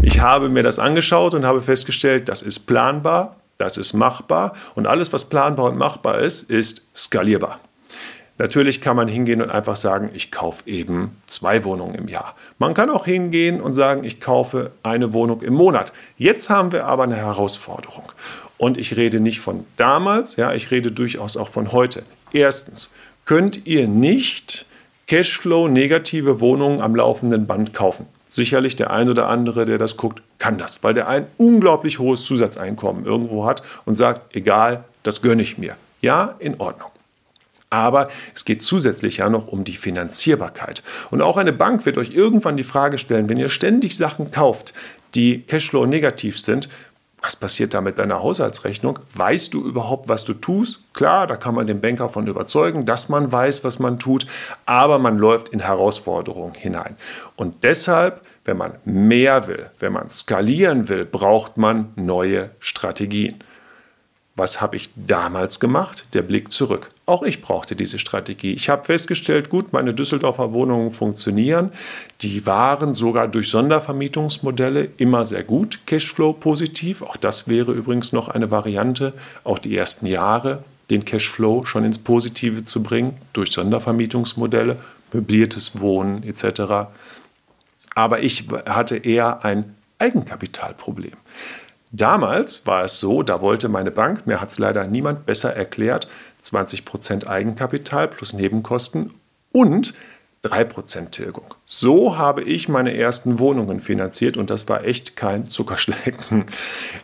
Ich 0.00 0.20
habe 0.20 0.48
mir 0.48 0.62
das 0.62 0.78
angeschaut 0.78 1.34
und 1.34 1.44
habe 1.44 1.60
festgestellt, 1.60 2.28
das 2.28 2.42
ist 2.42 2.60
planbar, 2.60 3.36
das 3.58 3.76
ist 3.76 3.92
machbar 3.92 4.54
und 4.74 4.86
alles, 4.86 5.12
was 5.12 5.28
planbar 5.28 5.70
und 5.70 5.76
machbar 5.76 6.18
ist, 6.18 6.50
ist 6.50 6.82
skalierbar. 6.96 7.60
Natürlich 8.38 8.80
kann 8.80 8.96
man 8.96 9.06
hingehen 9.06 9.40
und 9.40 9.50
einfach 9.50 9.76
sagen, 9.76 10.10
ich 10.14 10.32
kaufe 10.32 10.68
eben 10.68 11.16
zwei 11.28 11.62
Wohnungen 11.62 11.94
im 11.94 12.08
Jahr. 12.08 12.34
Man 12.58 12.74
kann 12.74 12.90
auch 12.90 13.04
hingehen 13.04 13.60
und 13.60 13.72
sagen, 13.74 14.02
ich 14.02 14.20
kaufe 14.20 14.72
eine 14.82 15.12
Wohnung 15.12 15.42
im 15.42 15.54
Monat. 15.54 15.92
Jetzt 16.16 16.50
haben 16.50 16.72
wir 16.72 16.86
aber 16.86 17.04
eine 17.04 17.14
Herausforderung. 17.14 18.10
Und 18.62 18.78
ich 18.78 18.96
rede 18.96 19.18
nicht 19.18 19.40
von 19.40 19.66
damals, 19.76 20.36
ja, 20.36 20.54
ich 20.54 20.70
rede 20.70 20.92
durchaus 20.92 21.36
auch 21.36 21.48
von 21.48 21.72
heute. 21.72 22.04
Erstens, 22.32 22.92
könnt 23.24 23.66
ihr 23.66 23.88
nicht 23.88 24.66
Cashflow 25.08 25.66
negative 25.66 26.38
Wohnungen 26.38 26.80
am 26.80 26.94
laufenden 26.94 27.48
Band 27.48 27.74
kaufen. 27.74 28.06
Sicherlich 28.28 28.76
der 28.76 28.92
ein 28.92 29.08
oder 29.08 29.26
andere, 29.26 29.66
der 29.66 29.78
das 29.78 29.96
guckt, 29.96 30.22
kann 30.38 30.58
das, 30.58 30.80
weil 30.84 30.94
der 30.94 31.08
ein 31.08 31.26
unglaublich 31.38 31.98
hohes 31.98 32.22
Zusatzeinkommen 32.22 33.04
irgendwo 33.04 33.46
hat 33.46 33.64
und 33.84 33.96
sagt, 33.96 34.36
egal, 34.36 34.84
das 35.02 35.22
gönne 35.22 35.42
ich 35.42 35.58
mir. 35.58 35.74
Ja, 36.00 36.36
in 36.38 36.60
Ordnung. 36.60 36.90
Aber 37.68 38.10
es 38.32 38.44
geht 38.44 38.62
zusätzlich 38.62 39.16
ja 39.16 39.28
noch 39.28 39.48
um 39.48 39.64
die 39.64 39.74
Finanzierbarkeit. 39.74 40.84
Und 41.10 41.20
auch 41.20 41.36
eine 41.36 41.52
Bank 41.52 41.84
wird 41.84 41.98
euch 41.98 42.14
irgendwann 42.14 42.56
die 42.56 42.62
Frage 42.62 42.98
stellen, 42.98 43.28
wenn 43.28 43.38
ihr 43.38 43.48
ständig 43.48 43.96
Sachen 43.96 44.30
kauft, 44.30 44.72
die 45.16 45.42
Cashflow 45.42 45.84
negativ 45.84 46.38
sind, 46.38 46.68
was 47.22 47.36
passiert 47.36 47.72
da 47.72 47.80
mit 47.80 47.98
deiner 47.98 48.20
Haushaltsrechnung? 48.20 48.98
Weißt 49.14 49.54
du 49.54 49.64
überhaupt, 49.64 50.08
was 50.08 50.24
du 50.24 50.34
tust? 50.34 50.92
Klar, 50.92 51.28
da 51.28 51.36
kann 51.36 51.54
man 51.54 51.68
den 51.68 51.80
Banker 51.80 52.08
von 52.08 52.26
überzeugen, 52.26 52.84
dass 52.84 53.08
man 53.08 53.30
weiß, 53.30 53.62
was 53.62 53.78
man 53.78 54.00
tut, 54.00 54.26
aber 54.66 54.98
man 54.98 55.18
läuft 55.18 55.48
in 55.50 55.60
Herausforderungen 55.60 56.54
hinein. 56.54 56.96
Und 57.36 57.62
deshalb, 57.62 58.22
wenn 58.44 58.56
man 58.56 58.74
mehr 58.84 59.46
will, 59.46 59.70
wenn 59.78 59.92
man 59.92 60.08
skalieren 60.08 60.88
will, 60.88 61.04
braucht 61.04 61.56
man 61.56 61.92
neue 61.94 62.50
Strategien. 62.58 63.42
Was 64.42 64.60
habe 64.60 64.74
ich 64.74 64.90
damals 64.96 65.60
gemacht? 65.60 66.06
Der 66.14 66.22
Blick 66.22 66.50
zurück. 66.50 66.90
Auch 67.06 67.22
ich 67.22 67.42
brauchte 67.42 67.76
diese 67.76 68.00
Strategie. 68.00 68.54
Ich 68.54 68.68
habe 68.68 68.84
festgestellt, 68.86 69.50
gut, 69.50 69.72
meine 69.72 69.94
Düsseldorfer 69.94 70.52
Wohnungen 70.52 70.90
funktionieren. 70.90 71.70
Die 72.22 72.44
waren 72.44 72.92
sogar 72.92 73.28
durch 73.28 73.50
Sondervermietungsmodelle 73.50 74.88
immer 74.96 75.24
sehr 75.26 75.44
gut, 75.44 75.86
Cashflow 75.86 76.32
positiv. 76.32 77.02
Auch 77.02 77.16
das 77.16 77.46
wäre 77.46 77.70
übrigens 77.70 78.10
noch 78.10 78.26
eine 78.26 78.50
Variante, 78.50 79.12
auch 79.44 79.60
die 79.60 79.76
ersten 79.76 80.06
Jahre 80.06 80.64
den 80.90 81.04
Cashflow 81.04 81.64
schon 81.64 81.84
ins 81.84 82.00
Positive 82.00 82.64
zu 82.64 82.82
bringen, 82.82 83.18
durch 83.32 83.52
Sondervermietungsmodelle, 83.52 84.76
möbliertes 85.12 85.78
Wohnen 85.78 86.24
etc. 86.24 86.90
Aber 87.94 88.24
ich 88.24 88.48
hatte 88.66 88.96
eher 88.96 89.44
ein 89.44 89.76
Eigenkapitalproblem. 90.00 91.12
Damals 91.92 92.66
war 92.66 92.84
es 92.84 92.98
so, 92.98 93.22
da 93.22 93.42
wollte 93.42 93.68
meine 93.68 93.90
Bank, 93.90 94.26
mir 94.26 94.40
hat 94.40 94.50
es 94.50 94.58
leider 94.58 94.86
niemand 94.86 95.26
besser 95.26 95.54
erklärt, 95.54 96.08
20% 96.42 97.26
Eigenkapital 97.26 98.08
plus 98.08 98.32
Nebenkosten 98.32 99.12
und 99.52 99.92
3% 100.42 101.10
Tilgung. 101.10 101.54
So 101.66 102.16
habe 102.16 102.42
ich 102.42 102.68
meine 102.68 102.96
ersten 102.96 103.38
Wohnungen 103.38 103.78
finanziert 103.78 104.38
und 104.38 104.48
das 104.48 104.68
war 104.70 104.84
echt 104.84 105.16
kein 105.16 105.48
Zuckerschlecken. 105.48 106.46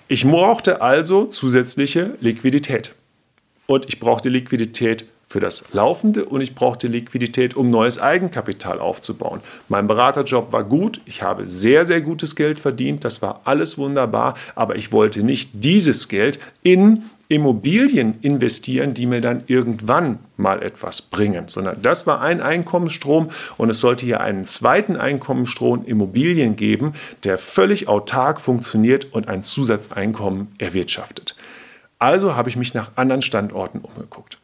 Ich 0.08 0.24
brauchte 0.24 0.80
also 0.80 1.26
zusätzliche 1.26 2.14
Liquidität. 2.20 2.94
Und 3.66 3.86
ich 3.86 4.00
brauchte 4.00 4.30
Liquidität 4.30 5.04
für 5.28 5.40
das 5.40 5.64
Laufende 5.72 6.24
und 6.24 6.40
ich 6.40 6.54
brauchte 6.54 6.88
Liquidität, 6.88 7.54
um 7.54 7.70
neues 7.70 8.00
Eigenkapital 8.00 8.80
aufzubauen. 8.80 9.40
Mein 9.68 9.86
Beraterjob 9.86 10.52
war 10.52 10.64
gut, 10.64 11.00
ich 11.04 11.22
habe 11.22 11.46
sehr, 11.46 11.84
sehr 11.84 12.00
gutes 12.00 12.34
Geld 12.34 12.58
verdient, 12.58 13.04
das 13.04 13.20
war 13.20 13.42
alles 13.44 13.76
wunderbar, 13.76 14.34
aber 14.54 14.76
ich 14.76 14.90
wollte 14.90 15.22
nicht 15.22 15.50
dieses 15.52 16.08
Geld 16.08 16.38
in 16.62 17.04
Immobilien 17.28 18.18
investieren, 18.22 18.94
die 18.94 19.04
mir 19.04 19.20
dann 19.20 19.44
irgendwann 19.48 20.18
mal 20.38 20.62
etwas 20.62 21.02
bringen, 21.02 21.48
sondern 21.48 21.82
das 21.82 22.06
war 22.06 22.22
ein 22.22 22.40
Einkommensstrom 22.40 23.28
und 23.58 23.68
es 23.68 23.80
sollte 23.80 24.06
hier 24.06 24.22
einen 24.22 24.46
zweiten 24.46 24.96
Einkommensstrom 24.96 25.84
Immobilien 25.84 26.56
geben, 26.56 26.94
der 27.24 27.36
völlig 27.36 27.86
autark 27.86 28.40
funktioniert 28.40 29.12
und 29.12 29.28
ein 29.28 29.42
Zusatzeinkommen 29.42 30.48
erwirtschaftet. 30.56 31.36
Also 31.98 32.34
habe 32.34 32.48
ich 32.48 32.56
mich 32.56 32.72
nach 32.72 32.92
anderen 32.96 33.20
Standorten 33.20 33.80
umgeguckt. 33.80 34.38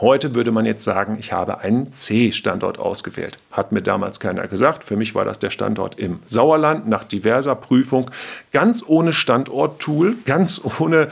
Heute 0.00 0.34
würde 0.34 0.52
man 0.52 0.64
jetzt 0.64 0.84
sagen, 0.84 1.18
ich 1.20 1.34
habe 1.34 1.60
einen 1.60 1.92
C-Standort 1.92 2.78
ausgewählt. 2.78 3.36
Hat 3.50 3.72
mir 3.72 3.82
damals 3.82 4.20
keiner 4.20 4.48
gesagt. 4.48 4.84
Für 4.84 4.96
mich 4.96 5.14
war 5.14 5.26
das 5.26 5.38
der 5.38 5.50
Standort 5.50 5.98
im 5.98 6.20
Sauerland 6.24 6.88
nach 6.88 7.04
diverser 7.04 7.54
Prüfung. 7.54 8.10
Ganz 8.52 8.82
ohne 8.86 9.12
Standort-Tool, 9.12 10.16
ganz 10.24 10.62
ohne 10.80 11.08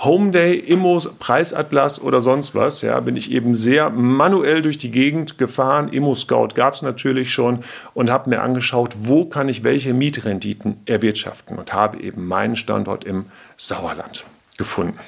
Homeday, 0.00 0.56
Immos, 0.56 1.14
Preisatlas 1.14 2.02
oder 2.02 2.20
sonst 2.20 2.56
was. 2.56 2.82
Ja, 2.82 2.98
bin 2.98 3.16
ich 3.16 3.30
eben 3.30 3.54
sehr 3.54 3.90
manuell 3.90 4.62
durch 4.62 4.78
die 4.78 4.90
Gegend 4.90 5.38
gefahren. 5.38 5.88
Immo-Scout 5.88 6.48
gab 6.56 6.74
es 6.74 6.82
natürlich 6.82 7.32
schon 7.32 7.60
und 7.94 8.10
habe 8.10 8.30
mir 8.30 8.42
angeschaut, 8.42 8.94
wo 8.98 9.26
kann 9.26 9.48
ich 9.48 9.62
welche 9.62 9.94
Mietrenditen 9.94 10.80
erwirtschaften 10.86 11.56
und 11.56 11.72
habe 11.72 12.00
eben 12.00 12.26
meinen 12.26 12.56
Standort 12.56 13.04
im 13.04 13.26
Sauerland 13.56 14.26
gefunden. 14.58 14.98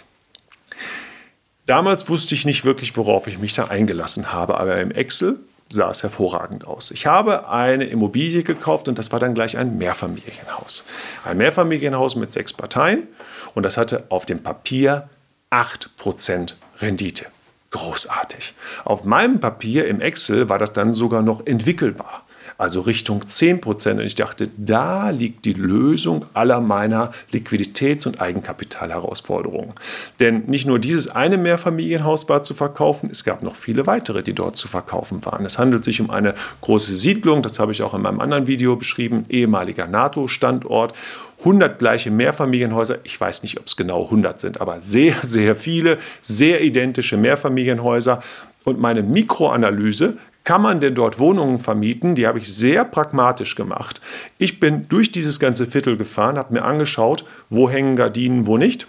Damals 1.66 2.08
wusste 2.08 2.36
ich 2.36 2.46
nicht 2.46 2.64
wirklich, 2.64 2.96
worauf 2.96 3.26
ich 3.26 3.38
mich 3.38 3.54
da 3.54 3.64
eingelassen 3.64 4.32
habe, 4.32 4.58
aber 4.58 4.80
im 4.80 4.92
Excel 4.92 5.40
sah 5.68 5.90
es 5.90 6.04
hervorragend 6.04 6.64
aus. 6.64 6.92
Ich 6.92 7.06
habe 7.06 7.48
eine 7.48 7.86
Immobilie 7.86 8.44
gekauft 8.44 8.86
und 8.86 8.98
das 8.98 9.10
war 9.10 9.18
dann 9.18 9.34
gleich 9.34 9.58
ein 9.58 9.76
Mehrfamilienhaus. 9.76 10.84
Ein 11.24 11.38
Mehrfamilienhaus 11.38 12.14
mit 12.14 12.32
sechs 12.32 12.52
Parteien 12.52 13.08
und 13.56 13.64
das 13.64 13.76
hatte 13.76 14.04
auf 14.10 14.26
dem 14.26 14.44
Papier 14.44 15.08
8% 15.50 16.54
Rendite. 16.78 17.26
Großartig. 17.72 18.54
Auf 18.84 19.02
meinem 19.04 19.40
Papier 19.40 19.88
im 19.88 20.00
Excel 20.00 20.48
war 20.48 20.60
das 20.60 20.72
dann 20.72 20.94
sogar 20.94 21.22
noch 21.22 21.46
entwickelbar 21.46 22.25
also 22.58 22.80
Richtung 22.80 23.26
10 23.26 23.60
Prozent. 23.60 24.00
Und 24.00 24.06
ich 24.06 24.14
dachte, 24.14 24.48
da 24.56 25.10
liegt 25.10 25.44
die 25.44 25.52
Lösung 25.52 26.24
aller 26.34 26.60
meiner 26.60 27.10
Liquiditäts- 27.32 28.06
und 28.06 28.20
Eigenkapitalherausforderungen. 28.20 29.74
Denn 30.20 30.44
nicht 30.46 30.66
nur 30.66 30.78
dieses 30.78 31.08
eine 31.08 31.38
Mehrfamilienhaus 31.38 32.28
war 32.28 32.42
zu 32.42 32.54
verkaufen, 32.54 33.08
es 33.10 33.24
gab 33.24 33.42
noch 33.42 33.56
viele 33.56 33.86
weitere, 33.86 34.22
die 34.22 34.34
dort 34.34 34.56
zu 34.56 34.68
verkaufen 34.68 35.24
waren. 35.24 35.44
Es 35.44 35.58
handelt 35.58 35.84
sich 35.84 36.00
um 36.00 36.10
eine 36.10 36.34
große 36.60 36.96
Siedlung, 36.96 37.42
das 37.42 37.58
habe 37.58 37.72
ich 37.72 37.82
auch 37.82 37.94
in 37.94 38.02
meinem 38.02 38.20
anderen 38.20 38.46
Video 38.46 38.76
beschrieben, 38.76 39.24
ehemaliger 39.28 39.86
NATO-Standort. 39.86 40.94
100 41.40 41.78
gleiche 41.78 42.10
Mehrfamilienhäuser. 42.10 42.98
Ich 43.04 43.20
weiß 43.20 43.42
nicht, 43.42 43.58
ob 43.58 43.66
es 43.66 43.76
genau 43.76 44.04
100 44.04 44.40
sind, 44.40 44.60
aber 44.60 44.80
sehr, 44.80 45.16
sehr 45.22 45.54
viele, 45.54 45.98
sehr 46.22 46.62
identische 46.62 47.16
Mehrfamilienhäuser. 47.18 48.22
Und 48.64 48.80
meine 48.80 49.02
Mikroanalyse 49.02 50.16
kann 50.46 50.62
man 50.62 50.78
denn 50.78 50.94
dort 50.94 51.18
Wohnungen 51.18 51.58
vermieten? 51.58 52.14
Die 52.14 52.26
habe 52.26 52.38
ich 52.38 52.54
sehr 52.54 52.84
pragmatisch 52.84 53.56
gemacht. 53.56 54.00
Ich 54.38 54.60
bin 54.60 54.88
durch 54.88 55.10
dieses 55.10 55.40
ganze 55.40 55.66
Viertel 55.66 55.96
gefahren, 55.96 56.38
habe 56.38 56.54
mir 56.54 56.62
angeschaut, 56.62 57.24
wo 57.50 57.68
hängen 57.68 57.96
Gardinen, 57.96 58.46
wo 58.46 58.56
nicht, 58.56 58.86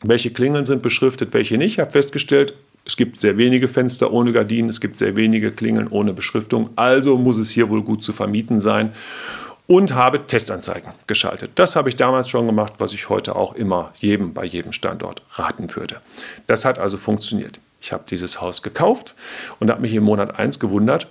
welche 0.00 0.30
Klingeln 0.30 0.64
sind 0.64 0.80
beschriftet, 0.80 1.34
welche 1.34 1.58
nicht. 1.58 1.74
Ich 1.74 1.80
habe 1.80 1.90
festgestellt, 1.90 2.54
es 2.86 2.96
gibt 2.96 3.20
sehr 3.20 3.36
wenige 3.36 3.68
Fenster 3.68 4.10
ohne 4.10 4.32
Gardinen, 4.32 4.70
es 4.70 4.80
gibt 4.80 4.96
sehr 4.96 5.16
wenige 5.16 5.52
Klingeln 5.52 5.88
ohne 5.88 6.14
Beschriftung, 6.14 6.70
also 6.76 7.18
muss 7.18 7.36
es 7.36 7.50
hier 7.50 7.68
wohl 7.68 7.82
gut 7.82 8.02
zu 8.02 8.14
vermieten 8.14 8.58
sein 8.58 8.94
und 9.66 9.94
habe 9.94 10.26
Testanzeigen 10.26 10.92
geschaltet. 11.06 11.50
Das 11.56 11.76
habe 11.76 11.90
ich 11.90 11.96
damals 11.96 12.30
schon 12.30 12.46
gemacht, 12.46 12.72
was 12.78 12.94
ich 12.94 13.10
heute 13.10 13.36
auch 13.36 13.54
immer 13.54 13.92
jedem 13.98 14.32
bei 14.32 14.46
jedem 14.46 14.72
Standort 14.72 15.20
raten 15.32 15.68
würde. 15.76 16.00
Das 16.46 16.64
hat 16.64 16.78
also 16.78 16.96
funktioniert. 16.96 17.60
Ich 17.80 17.92
habe 17.92 18.04
dieses 18.08 18.40
Haus 18.40 18.62
gekauft 18.62 19.14
und 19.60 19.70
habe 19.70 19.80
mich 19.82 19.94
im 19.94 20.04
Monat 20.04 20.38
1 20.38 20.58
gewundert, 20.58 21.06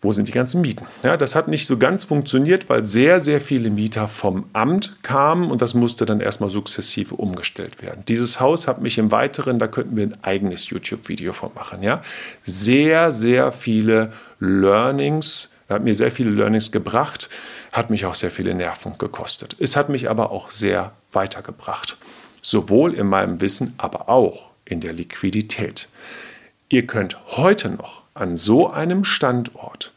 wo 0.00 0.12
sind 0.12 0.28
die 0.28 0.32
ganzen 0.32 0.60
Mieten? 0.60 0.86
Ja, 1.02 1.16
das 1.16 1.34
hat 1.34 1.48
nicht 1.48 1.66
so 1.66 1.78
ganz 1.78 2.04
funktioniert, 2.04 2.68
weil 2.68 2.84
sehr, 2.84 3.18
sehr 3.18 3.40
viele 3.40 3.70
Mieter 3.70 4.08
vom 4.08 4.44
Amt 4.52 5.02
kamen 5.02 5.50
und 5.50 5.62
das 5.62 5.72
musste 5.72 6.04
dann 6.04 6.20
erstmal 6.20 6.50
sukzessive 6.50 7.14
umgestellt 7.14 7.82
werden. 7.82 8.04
Dieses 8.06 8.38
Haus 8.38 8.68
hat 8.68 8.80
mich 8.82 8.98
im 8.98 9.10
Weiteren, 9.10 9.58
da 9.58 9.68
könnten 9.68 9.96
wir 9.96 10.04
ein 10.04 10.22
eigenes 10.22 10.68
YouTube-Video 10.68 11.32
von 11.32 11.50
machen, 11.54 11.82
ja, 11.82 12.02
sehr, 12.44 13.10
sehr 13.10 13.52
viele 13.52 14.12
Learnings, 14.38 15.50
hat 15.68 15.82
mir 15.82 15.94
sehr 15.94 16.12
viele 16.12 16.30
Learnings 16.30 16.70
gebracht, 16.70 17.30
hat 17.72 17.88
mich 17.90 18.04
auch 18.04 18.14
sehr 18.14 18.30
viele 18.30 18.54
Nerven 18.54 18.98
gekostet. 18.98 19.56
Es 19.58 19.76
hat 19.76 19.88
mich 19.88 20.10
aber 20.10 20.30
auch 20.30 20.50
sehr 20.50 20.92
weitergebracht. 21.10 21.96
Sowohl 22.42 22.94
in 22.94 23.08
meinem 23.08 23.40
Wissen, 23.40 23.74
aber 23.78 24.08
auch 24.08 24.50
in 24.66 24.80
der 24.80 24.92
Liquidität. 24.92 25.88
Ihr 26.68 26.86
könnt 26.86 27.16
heute 27.36 27.70
noch 27.70 28.02
an 28.14 28.36
so 28.36 28.68
einem 28.68 29.04
Standort 29.04 29.92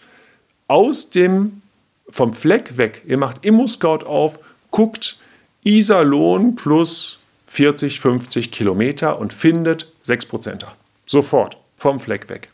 aus 0.68 1.10
dem 1.10 1.62
vom 2.08 2.34
Fleck 2.34 2.78
weg, 2.78 3.04
ihr 3.06 3.18
macht 3.18 3.46
ImmoScout 3.46 4.06
auf, 4.06 4.40
guckt 4.72 5.18
Iserlohn 5.64 6.56
plus 6.56 7.20
40, 7.48 8.00
50 8.00 8.52
Kilometer 8.52 9.20
und 9.20 9.34
findet 9.34 9.92
6%. 10.06 10.66
Sofort 11.06 11.58
vom 11.78 12.00
Fleck 12.00 12.30
weg. 12.30 12.50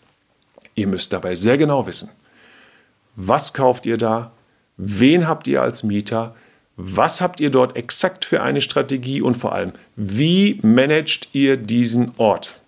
Ihr 0.75 0.88
müsst 0.88 1.13
dabei 1.13 1.36
sehr 1.36 1.58
genau 1.58 1.88
wissen, 1.88 2.10
was 3.15 3.54
kauft 3.54 3.86
ihr 3.86 3.97
da, 3.97 4.32
wen 4.78 5.28
habt 5.28 5.47
ihr 5.47 5.62
als 5.62 5.84
Mieter, 5.84 6.36
was 6.78 7.22
habt 7.22 7.40
ihr 7.40 7.52
dort 7.52 7.76
exakt 7.76 8.26
für 8.26 8.42
eine 8.42 8.62
Strategie 8.62 9.22
und 9.22 9.36
vor 9.36 9.54
allem, 9.54 9.72
wie 9.96 10.60
managt 10.62 11.30
ihr 11.34 11.58
diesen 11.58 12.14
Ort? 12.18 12.60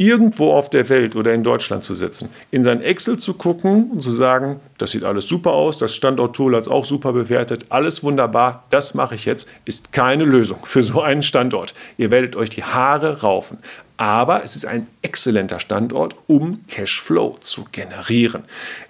Irgendwo 0.00 0.52
auf 0.52 0.70
der 0.70 0.88
Welt 0.88 1.16
oder 1.16 1.34
in 1.34 1.42
Deutschland 1.42 1.82
zu 1.82 1.94
sitzen, 1.94 2.30
in 2.52 2.62
sein 2.62 2.80
Excel 2.82 3.18
zu 3.18 3.34
gucken 3.34 3.90
und 3.90 4.00
zu 4.00 4.12
sagen, 4.12 4.60
das 4.78 4.92
sieht 4.92 5.04
alles 5.04 5.26
super 5.26 5.52
aus, 5.52 5.78
das 5.78 5.94
Standort-Tool 5.94 6.54
hat 6.54 6.62
es 6.62 6.68
auch 6.68 6.84
super 6.84 7.12
bewertet, 7.12 7.66
alles 7.68 8.04
wunderbar, 8.04 8.64
das 8.70 8.94
mache 8.94 9.16
ich 9.16 9.24
jetzt, 9.24 9.48
ist 9.64 9.92
keine 9.92 10.24
Lösung 10.24 10.60
für 10.62 10.84
so 10.84 11.02
einen 11.02 11.22
Standort. 11.22 11.74
Ihr 11.96 12.12
werdet 12.12 12.36
euch 12.36 12.50
die 12.50 12.62
Haare 12.62 13.22
raufen. 13.22 13.58
Aber 13.96 14.44
es 14.44 14.54
ist 14.54 14.64
ein 14.64 14.86
exzellenter 15.02 15.58
Standort, 15.58 16.14
um 16.28 16.64
Cashflow 16.68 17.36
zu 17.40 17.66
generieren. 17.72 18.44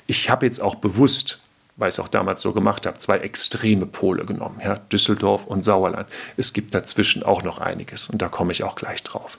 Ich 0.06 0.28
habe 0.28 0.44
jetzt 0.44 0.60
auch 0.60 0.74
bewusst 0.74 1.40
weil 1.78 1.88
ich 1.88 1.94
es 1.94 2.00
auch 2.00 2.08
damals 2.08 2.42
so 2.42 2.52
gemacht 2.52 2.86
habe, 2.86 2.98
zwei 2.98 3.18
extreme 3.18 3.86
Pole 3.86 4.24
genommen, 4.24 4.60
ja, 4.62 4.76
Düsseldorf 4.76 5.46
und 5.46 5.64
Sauerland. 5.64 6.08
Es 6.36 6.52
gibt 6.52 6.74
dazwischen 6.74 7.22
auch 7.22 7.42
noch 7.42 7.58
einiges 7.58 8.08
und 8.08 8.20
da 8.20 8.28
komme 8.28 8.52
ich 8.52 8.64
auch 8.64 8.74
gleich 8.74 9.02
drauf. 9.02 9.38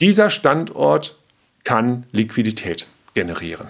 Dieser 0.00 0.30
Standort 0.30 1.16
kann 1.64 2.06
Liquidität 2.10 2.88
generieren. 3.14 3.68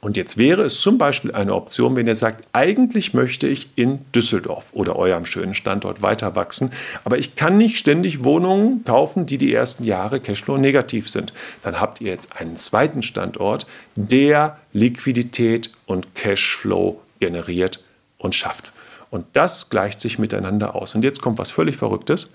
Und 0.00 0.16
jetzt 0.16 0.36
wäre 0.36 0.62
es 0.62 0.80
zum 0.80 0.96
Beispiel 0.96 1.32
eine 1.32 1.54
Option, 1.54 1.96
wenn 1.96 2.06
ihr 2.06 2.14
sagt, 2.14 2.46
eigentlich 2.52 3.14
möchte 3.14 3.48
ich 3.48 3.68
in 3.74 3.98
Düsseldorf 4.12 4.70
oder 4.72 4.96
eurem 4.96 5.24
schönen 5.24 5.54
Standort 5.54 6.02
weiter 6.02 6.36
wachsen, 6.36 6.72
aber 7.04 7.18
ich 7.18 7.34
kann 7.34 7.56
nicht 7.56 7.78
ständig 7.78 8.24
Wohnungen 8.24 8.84
kaufen, 8.84 9.26
die 9.26 9.38
die 9.38 9.52
ersten 9.52 9.84
Jahre 9.84 10.20
Cashflow 10.20 10.56
negativ 10.56 11.08
sind. 11.08 11.32
Dann 11.62 11.80
habt 11.80 12.00
ihr 12.00 12.12
jetzt 12.12 12.40
einen 12.40 12.56
zweiten 12.56 13.02
Standort, 13.02 13.66
der 13.96 14.58
Liquidität 14.72 15.72
und 15.86 16.14
Cashflow 16.14 17.00
generiert 17.18 17.82
und 18.18 18.34
schafft. 18.34 18.72
Und 19.10 19.26
das 19.32 19.70
gleicht 19.70 20.00
sich 20.00 20.18
miteinander 20.18 20.74
aus. 20.74 20.94
Und 20.94 21.02
jetzt 21.02 21.22
kommt 21.22 21.38
was 21.38 21.50
völlig 21.50 21.76
Verrücktes 21.76 22.30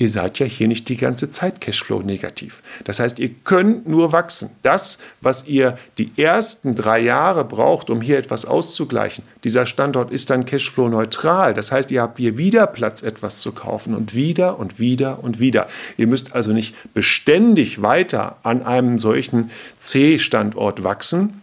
ihr 0.00 0.08
seid 0.08 0.38
ja 0.38 0.46
hier 0.46 0.66
nicht 0.66 0.88
die 0.88 0.96
ganze 0.96 1.30
Zeit 1.30 1.60
Cashflow 1.60 2.00
negativ. 2.00 2.62
Das 2.84 3.00
heißt, 3.00 3.18
ihr 3.18 3.28
könnt 3.44 3.86
nur 3.86 4.12
wachsen. 4.12 4.48
Das, 4.62 4.98
was 5.20 5.46
ihr 5.46 5.76
die 5.98 6.10
ersten 6.16 6.74
drei 6.74 7.00
Jahre 7.00 7.44
braucht, 7.44 7.90
um 7.90 8.00
hier 8.00 8.16
etwas 8.16 8.46
auszugleichen, 8.46 9.24
dieser 9.44 9.66
Standort 9.66 10.10
ist 10.10 10.30
dann 10.30 10.46
Cashflow 10.46 10.88
neutral. 10.88 11.52
Das 11.52 11.70
heißt, 11.70 11.90
ihr 11.90 12.00
habt 12.00 12.18
hier 12.18 12.38
wieder 12.38 12.66
Platz, 12.66 13.02
etwas 13.02 13.40
zu 13.40 13.52
kaufen 13.52 13.94
und 13.94 14.14
wieder 14.14 14.58
und 14.58 14.78
wieder 14.78 15.22
und 15.22 15.38
wieder. 15.38 15.68
Ihr 15.98 16.06
müsst 16.06 16.34
also 16.34 16.54
nicht 16.54 16.74
beständig 16.94 17.82
weiter 17.82 18.38
an 18.42 18.62
einem 18.64 18.98
solchen 18.98 19.50
C-Standort 19.80 20.82
wachsen, 20.82 21.42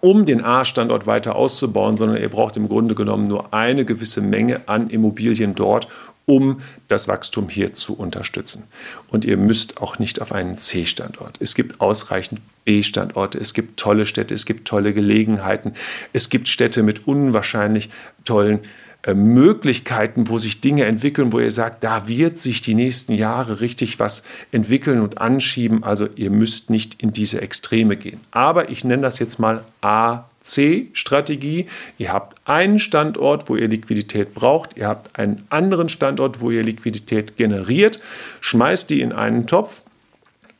um 0.00 0.26
den 0.26 0.44
A-Standort 0.44 1.08
weiter 1.08 1.34
auszubauen, 1.34 1.96
sondern 1.96 2.22
ihr 2.22 2.28
braucht 2.28 2.56
im 2.56 2.68
Grunde 2.68 2.94
genommen 2.94 3.26
nur 3.26 3.52
eine 3.52 3.84
gewisse 3.84 4.20
Menge 4.20 4.60
an 4.66 4.90
Immobilien 4.90 5.56
dort, 5.56 5.88
um 6.26 6.60
das 6.88 7.08
Wachstum 7.08 7.48
hier 7.48 7.72
zu 7.72 7.96
unterstützen. 7.96 8.64
Und 9.08 9.24
ihr 9.24 9.36
müsst 9.36 9.80
auch 9.80 9.98
nicht 9.98 10.20
auf 10.20 10.32
einen 10.32 10.56
C-Standort. 10.56 11.36
Es 11.40 11.54
gibt 11.54 11.80
ausreichend 11.80 12.40
B-Standorte, 12.64 13.38
es 13.38 13.54
gibt 13.54 13.78
tolle 13.78 14.06
Städte, 14.06 14.34
es 14.34 14.44
gibt 14.44 14.66
tolle 14.66 14.92
Gelegenheiten, 14.92 15.72
es 16.12 16.28
gibt 16.28 16.48
Städte 16.48 16.82
mit 16.82 17.06
unwahrscheinlich 17.06 17.90
tollen 18.24 18.60
äh, 19.06 19.14
Möglichkeiten, 19.14 20.28
wo 20.28 20.40
sich 20.40 20.60
Dinge 20.60 20.84
entwickeln, 20.84 21.32
wo 21.32 21.38
ihr 21.38 21.52
sagt, 21.52 21.84
da 21.84 22.08
wird 22.08 22.40
sich 22.40 22.60
die 22.60 22.74
nächsten 22.74 23.12
Jahre 23.12 23.60
richtig 23.60 24.00
was 24.00 24.24
entwickeln 24.50 25.00
und 25.00 25.18
anschieben. 25.18 25.84
Also 25.84 26.08
ihr 26.16 26.30
müsst 26.30 26.70
nicht 26.70 27.00
in 27.00 27.12
diese 27.12 27.40
Extreme 27.40 27.96
gehen. 27.96 28.20
Aber 28.32 28.68
ich 28.68 28.84
nenne 28.84 29.02
das 29.02 29.20
jetzt 29.20 29.38
mal 29.38 29.64
A 29.80 30.24
C-Strategie. 30.46 31.66
Ihr 31.98 32.12
habt 32.12 32.38
einen 32.44 32.78
Standort, 32.78 33.48
wo 33.48 33.56
ihr 33.56 33.68
Liquidität 33.68 34.34
braucht. 34.34 34.76
Ihr 34.76 34.86
habt 34.86 35.18
einen 35.18 35.46
anderen 35.50 35.88
Standort, 35.88 36.40
wo 36.40 36.50
ihr 36.50 36.62
Liquidität 36.62 37.36
generiert. 37.36 38.00
Schmeißt 38.40 38.88
die 38.90 39.00
in 39.00 39.12
einen 39.12 39.46
Topf. 39.46 39.82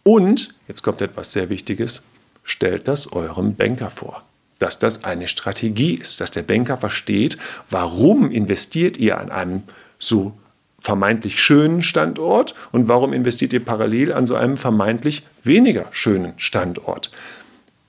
Und, 0.02 0.54
jetzt 0.68 0.82
kommt 0.82 1.02
etwas 1.02 1.32
sehr 1.32 1.48
Wichtiges, 1.48 2.02
stellt 2.44 2.86
das 2.88 3.12
eurem 3.12 3.56
Banker 3.56 3.90
vor. 3.90 4.22
Dass 4.58 4.78
das 4.78 5.04
eine 5.04 5.26
Strategie 5.28 5.94
ist, 5.94 6.20
dass 6.20 6.30
der 6.30 6.42
Banker 6.42 6.76
versteht, 6.76 7.36
warum 7.70 8.30
investiert 8.30 8.96
ihr 8.98 9.18
an 9.18 9.30
einem 9.30 9.62
so 9.98 10.32
vermeintlich 10.80 11.40
schönen 11.40 11.82
Standort 11.82 12.54
und 12.70 12.88
warum 12.88 13.12
investiert 13.12 13.52
ihr 13.52 13.64
parallel 13.64 14.12
an 14.12 14.26
so 14.26 14.36
einem 14.36 14.56
vermeintlich 14.56 15.24
weniger 15.42 15.86
schönen 15.90 16.34
Standort. 16.36 17.10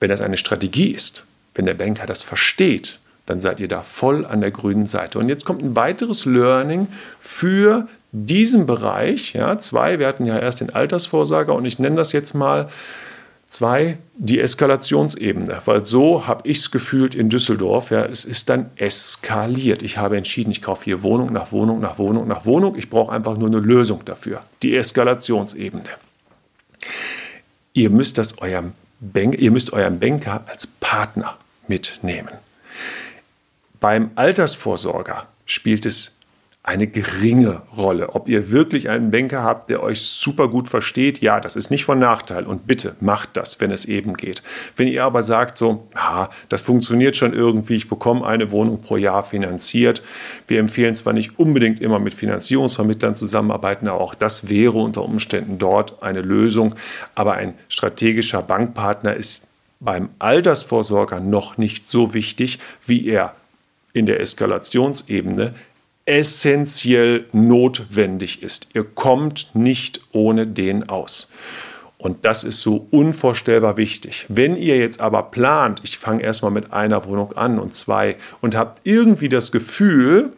Wenn 0.00 0.10
das 0.10 0.20
eine 0.20 0.36
Strategie 0.36 0.90
ist, 0.90 1.22
wenn 1.58 1.66
der 1.66 1.74
Banker 1.74 2.06
das 2.06 2.22
versteht, 2.22 3.00
dann 3.26 3.40
seid 3.40 3.60
ihr 3.60 3.68
da 3.68 3.82
voll 3.82 4.24
an 4.24 4.40
der 4.40 4.52
grünen 4.52 4.86
Seite. 4.86 5.18
Und 5.18 5.28
jetzt 5.28 5.44
kommt 5.44 5.62
ein 5.62 5.76
weiteres 5.76 6.24
Learning 6.24 6.86
für 7.20 7.88
diesen 8.12 8.64
Bereich. 8.64 9.34
Ja, 9.34 9.58
zwei, 9.58 9.98
wir 9.98 10.06
hatten 10.06 10.24
ja 10.24 10.38
erst 10.38 10.60
den 10.60 10.70
Altersvorsorger 10.70 11.54
und 11.54 11.66
ich 11.66 11.78
nenne 11.78 11.96
das 11.96 12.12
jetzt 12.12 12.32
mal 12.32 12.68
zwei, 13.48 13.98
die 14.16 14.40
Eskalationsebene, 14.40 15.60
weil 15.64 15.84
so 15.84 16.26
habe 16.26 16.48
ich 16.48 16.58
es 16.58 16.70
gefühlt 16.70 17.14
in 17.14 17.28
Düsseldorf. 17.28 17.90
Ja, 17.90 18.04
es 18.04 18.24
ist 18.24 18.48
dann 18.48 18.70
eskaliert. 18.76 19.82
Ich 19.82 19.98
habe 19.98 20.16
entschieden, 20.16 20.50
ich 20.50 20.62
kaufe 20.62 20.84
hier 20.84 21.02
Wohnung 21.02 21.32
nach 21.32 21.52
Wohnung 21.52 21.80
nach 21.80 21.98
Wohnung 21.98 22.28
nach 22.28 22.46
Wohnung. 22.46 22.76
Ich 22.76 22.88
brauche 22.88 23.12
einfach 23.12 23.36
nur 23.36 23.48
eine 23.48 23.58
Lösung 23.58 24.04
dafür. 24.04 24.42
Die 24.62 24.76
Eskalationsebene. 24.76 25.88
Ihr 27.74 27.90
müsst 27.90 28.16
das 28.16 28.38
eurem 28.38 28.72
Bank, 29.00 29.38
ihr 29.38 29.50
müsst 29.50 29.72
euren 29.72 29.98
Banker 29.98 30.44
als 30.46 30.66
Partner 30.66 31.36
mitnehmen. 31.68 32.32
Beim 33.80 34.10
Altersvorsorger 34.16 35.26
spielt 35.46 35.86
es 35.86 36.18
eine 36.68 36.86
geringe 36.86 37.62
Rolle. 37.74 38.14
Ob 38.14 38.28
ihr 38.28 38.50
wirklich 38.50 38.90
einen 38.90 39.10
Banker 39.10 39.42
habt, 39.42 39.70
der 39.70 39.82
euch 39.82 40.02
super 40.02 40.48
gut 40.48 40.68
versteht, 40.68 41.20
ja, 41.22 41.40
das 41.40 41.56
ist 41.56 41.70
nicht 41.70 41.86
von 41.86 41.98
Nachteil. 41.98 42.44
Und 42.44 42.66
bitte 42.66 42.94
macht 43.00 43.38
das, 43.38 43.58
wenn 43.60 43.70
es 43.70 43.86
eben 43.86 44.14
geht. 44.14 44.42
Wenn 44.76 44.86
ihr 44.86 45.02
aber 45.02 45.22
sagt, 45.22 45.56
so, 45.56 45.88
ah, 45.94 46.28
das 46.50 46.60
funktioniert 46.60 47.16
schon 47.16 47.32
irgendwie, 47.32 47.76
ich 47.76 47.88
bekomme 47.88 48.26
eine 48.26 48.50
Wohnung 48.50 48.82
pro 48.82 48.98
Jahr 48.98 49.24
finanziert. 49.24 50.02
Wir 50.46 50.60
empfehlen 50.60 50.94
zwar 50.94 51.14
nicht 51.14 51.38
unbedingt 51.38 51.80
immer 51.80 52.00
mit 52.00 52.12
Finanzierungsvermittlern 52.12 53.14
zusammenarbeiten, 53.14 53.88
aber 53.88 54.02
auch 54.02 54.14
das 54.14 54.50
wäre 54.50 54.78
unter 54.78 55.04
Umständen 55.04 55.56
dort 55.56 56.02
eine 56.02 56.20
Lösung. 56.20 56.74
Aber 57.14 57.32
ein 57.34 57.54
strategischer 57.70 58.42
Bankpartner 58.42 59.14
ist 59.14 59.47
beim 59.80 60.10
Altersvorsorger 60.18 61.20
noch 61.20 61.58
nicht 61.58 61.86
so 61.86 62.14
wichtig, 62.14 62.58
wie 62.86 63.06
er 63.06 63.34
in 63.92 64.06
der 64.06 64.20
Eskalationsebene 64.20 65.54
essentiell 66.04 67.26
notwendig 67.32 68.42
ist. 68.42 68.68
Ihr 68.72 68.84
kommt 68.84 69.50
nicht 69.54 70.00
ohne 70.12 70.46
den 70.46 70.88
aus. 70.88 71.30
Und 71.98 72.24
das 72.24 72.44
ist 72.44 72.60
so 72.60 72.86
unvorstellbar 72.90 73.76
wichtig. 73.76 74.24
Wenn 74.28 74.56
ihr 74.56 74.78
jetzt 74.78 75.00
aber 75.00 75.24
plant, 75.24 75.80
ich 75.82 75.98
fange 75.98 76.22
erstmal 76.22 76.52
mit 76.52 76.72
einer 76.72 77.04
Wohnung 77.04 77.32
an 77.36 77.58
und 77.58 77.74
zwei 77.74 78.16
und 78.40 78.54
habt 78.54 78.86
irgendwie 78.86 79.28
das 79.28 79.50
Gefühl, 79.50 80.32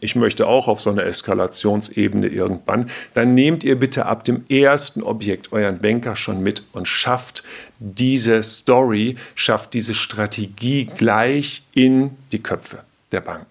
ich 0.00 0.14
möchte 0.14 0.46
auch 0.46 0.68
auf 0.68 0.80
so 0.80 0.90
einer 0.90 1.04
Eskalationsebene 1.04 2.28
irgendwann, 2.28 2.90
dann 3.14 3.34
nehmt 3.34 3.64
ihr 3.64 3.78
bitte 3.78 4.06
ab 4.06 4.24
dem 4.24 4.44
ersten 4.48 5.02
Objekt 5.02 5.52
euren 5.52 5.78
Banker 5.80 6.16
schon 6.16 6.42
mit 6.42 6.62
und 6.72 6.86
schafft 6.86 7.42
diese 7.78 8.42
Story, 8.42 9.16
schafft 9.34 9.74
diese 9.74 9.94
Strategie 9.94 10.84
gleich 10.84 11.62
in 11.74 12.16
die 12.32 12.42
Köpfe 12.42 12.80
der 13.12 13.20
Banken. 13.20 13.46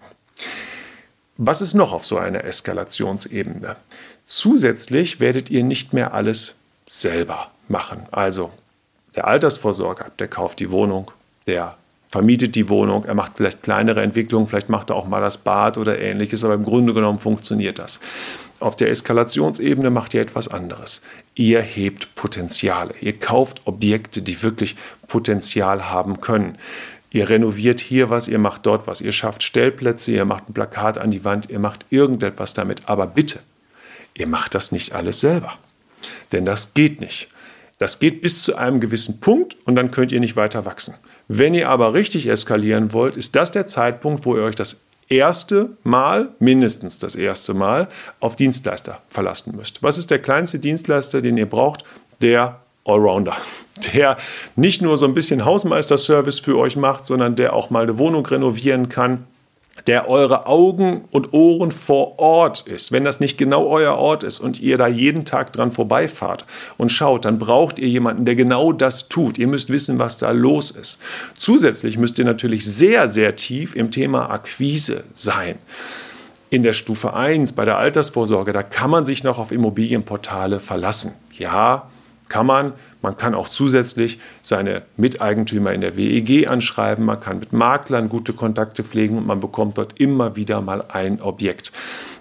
Was 1.36 1.60
ist 1.60 1.74
noch 1.74 1.92
auf 1.92 2.04
so 2.04 2.18
einer 2.18 2.44
Eskalationsebene? 2.44 3.76
Zusätzlich 4.26 5.20
werdet 5.20 5.50
ihr 5.50 5.62
nicht 5.62 5.92
mehr 5.92 6.12
alles 6.12 6.56
selber 6.88 7.50
machen. 7.68 8.06
Also 8.10 8.50
der 9.14 9.26
Altersvorsorger, 9.26 10.10
der 10.18 10.28
kauft 10.28 10.60
die 10.60 10.70
Wohnung, 10.70 11.10
der 11.46 11.76
vermietet 12.08 12.54
die 12.54 12.68
Wohnung, 12.68 13.04
er 13.04 13.14
macht 13.14 13.32
vielleicht 13.36 13.62
kleinere 13.62 14.02
Entwicklungen, 14.02 14.46
vielleicht 14.46 14.68
macht 14.68 14.90
er 14.90 14.96
auch 14.96 15.06
mal 15.06 15.20
das 15.20 15.38
Bad 15.38 15.76
oder 15.76 15.98
ähnliches, 15.98 16.44
aber 16.44 16.54
im 16.54 16.64
Grunde 16.64 16.94
genommen 16.94 17.18
funktioniert 17.18 17.78
das. 17.78 18.00
Auf 18.60 18.74
der 18.74 18.90
Eskalationsebene 18.90 19.90
macht 19.90 20.14
ihr 20.14 20.22
etwas 20.22 20.48
anderes. 20.48 21.02
Ihr 21.34 21.60
hebt 21.60 22.14
Potenziale. 22.16 22.94
Ihr 23.00 23.16
kauft 23.18 23.62
Objekte, 23.66 24.20
die 24.20 24.42
wirklich 24.42 24.74
Potenzial 25.06 25.90
haben 25.90 26.20
können. 26.20 26.58
Ihr 27.10 27.28
renoviert 27.30 27.80
hier 27.80 28.10
was, 28.10 28.26
ihr 28.26 28.38
macht 28.38 28.66
dort 28.66 28.86
was, 28.86 29.00
ihr 29.00 29.12
schafft 29.12 29.42
Stellplätze, 29.42 30.12
ihr 30.12 30.24
macht 30.24 30.48
ein 30.48 30.54
Plakat 30.54 30.98
an 30.98 31.10
die 31.10 31.24
Wand, 31.24 31.48
ihr 31.50 31.58
macht 31.58 31.86
irgendetwas 31.90 32.52
damit. 32.52 32.82
Aber 32.86 33.06
bitte, 33.06 33.40
ihr 34.14 34.26
macht 34.26 34.54
das 34.54 34.72
nicht 34.72 34.92
alles 34.92 35.20
selber. 35.20 35.54
Denn 36.32 36.44
das 36.44 36.74
geht 36.74 37.00
nicht. 37.00 37.28
Das 37.78 38.00
geht 38.00 38.22
bis 38.22 38.42
zu 38.42 38.56
einem 38.56 38.80
gewissen 38.80 39.20
Punkt 39.20 39.56
und 39.64 39.76
dann 39.76 39.90
könnt 39.92 40.10
ihr 40.10 40.20
nicht 40.20 40.36
weiter 40.36 40.64
wachsen. 40.64 40.94
Wenn 41.28 41.52
ihr 41.52 41.68
aber 41.68 41.92
richtig 41.92 42.26
eskalieren 42.26 42.92
wollt, 42.92 43.18
ist 43.18 43.36
das 43.36 43.50
der 43.50 43.66
Zeitpunkt, 43.66 44.24
wo 44.24 44.34
ihr 44.34 44.42
euch 44.42 44.54
das 44.54 44.80
erste 45.08 45.70
Mal, 45.84 46.30
mindestens 46.38 46.98
das 46.98 47.16
erste 47.16 47.54
Mal, 47.54 47.88
auf 48.20 48.36
Dienstleister 48.36 49.00
verlassen 49.10 49.54
müsst. 49.56 49.82
Was 49.82 49.98
ist 49.98 50.10
der 50.10 50.18
kleinste 50.18 50.58
Dienstleister, 50.58 51.22
den 51.22 51.36
ihr 51.36 51.48
braucht? 51.48 51.84
Der 52.20 52.60
Allrounder, 52.84 53.36
der 53.94 54.16
nicht 54.56 54.80
nur 54.80 54.96
so 54.96 55.06
ein 55.06 55.14
bisschen 55.14 55.44
Hausmeisterservice 55.44 56.40
für 56.40 56.58
euch 56.58 56.76
macht, 56.76 57.04
sondern 57.04 57.36
der 57.36 57.52
auch 57.52 57.70
mal 57.70 57.82
eine 57.82 57.98
Wohnung 57.98 58.24
renovieren 58.24 58.88
kann, 58.88 59.26
der 59.86 60.08
eure 60.08 60.46
Augen 60.46 61.04
und 61.10 61.32
Ohren 61.32 61.70
vor 61.70 62.18
Ort 62.18 62.66
ist. 62.66 62.92
Wenn 62.92 63.04
das 63.04 63.20
nicht 63.20 63.38
genau 63.38 63.66
euer 63.66 63.94
Ort 63.94 64.24
ist 64.24 64.40
und 64.40 64.60
ihr 64.60 64.76
da 64.78 64.86
jeden 64.86 65.24
Tag 65.24 65.52
dran 65.52 65.72
vorbeifahrt 65.72 66.44
und 66.76 66.90
schaut, 66.90 67.24
dann 67.24 67.38
braucht 67.38 67.78
ihr 67.78 67.88
jemanden, 67.88 68.24
der 68.24 68.34
genau 68.34 68.72
das 68.72 69.08
tut. 69.08 69.38
Ihr 69.38 69.46
müsst 69.46 69.70
wissen, 69.70 69.98
was 69.98 70.18
da 70.18 70.30
los 70.30 70.70
ist. 70.70 71.00
Zusätzlich 71.36 71.98
müsst 71.98 72.18
ihr 72.18 72.24
natürlich 72.24 72.64
sehr, 72.64 73.08
sehr 73.08 73.36
tief 73.36 73.74
im 73.74 73.90
Thema 73.90 74.30
Akquise 74.30 75.04
sein. 75.14 75.58
In 76.50 76.62
der 76.62 76.72
Stufe 76.72 77.12
1 77.12 77.52
bei 77.52 77.64
der 77.66 77.76
Altersvorsorge, 77.76 78.52
da 78.52 78.62
kann 78.62 78.90
man 78.90 79.04
sich 79.04 79.22
noch 79.22 79.38
auf 79.38 79.52
Immobilienportale 79.52 80.60
verlassen. 80.60 81.12
Ja, 81.32 81.90
kann 82.28 82.46
man. 82.46 82.72
Man 83.02 83.16
kann 83.16 83.34
auch 83.34 83.48
zusätzlich 83.48 84.18
seine 84.42 84.82
Miteigentümer 84.96 85.72
in 85.72 85.80
der 85.80 85.96
WEG 85.96 86.48
anschreiben. 86.48 87.04
Man 87.04 87.20
kann 87.20 87.38
mit 87.38 87.52
Maklern 87.52 88.08
gute 88.08 88.32
Kontakte 88.32 88.82
pflegen 88.82 89.18
und 89.18 89.26
man 89.26 89.40
bekommt 89.40 89.78
dort 89.78 90.00
immer 90.00 90.36
wieder 90.36 90.60
mal 90.60 90.84
ein 90.88 91.22
Objekt. 91.22 91.72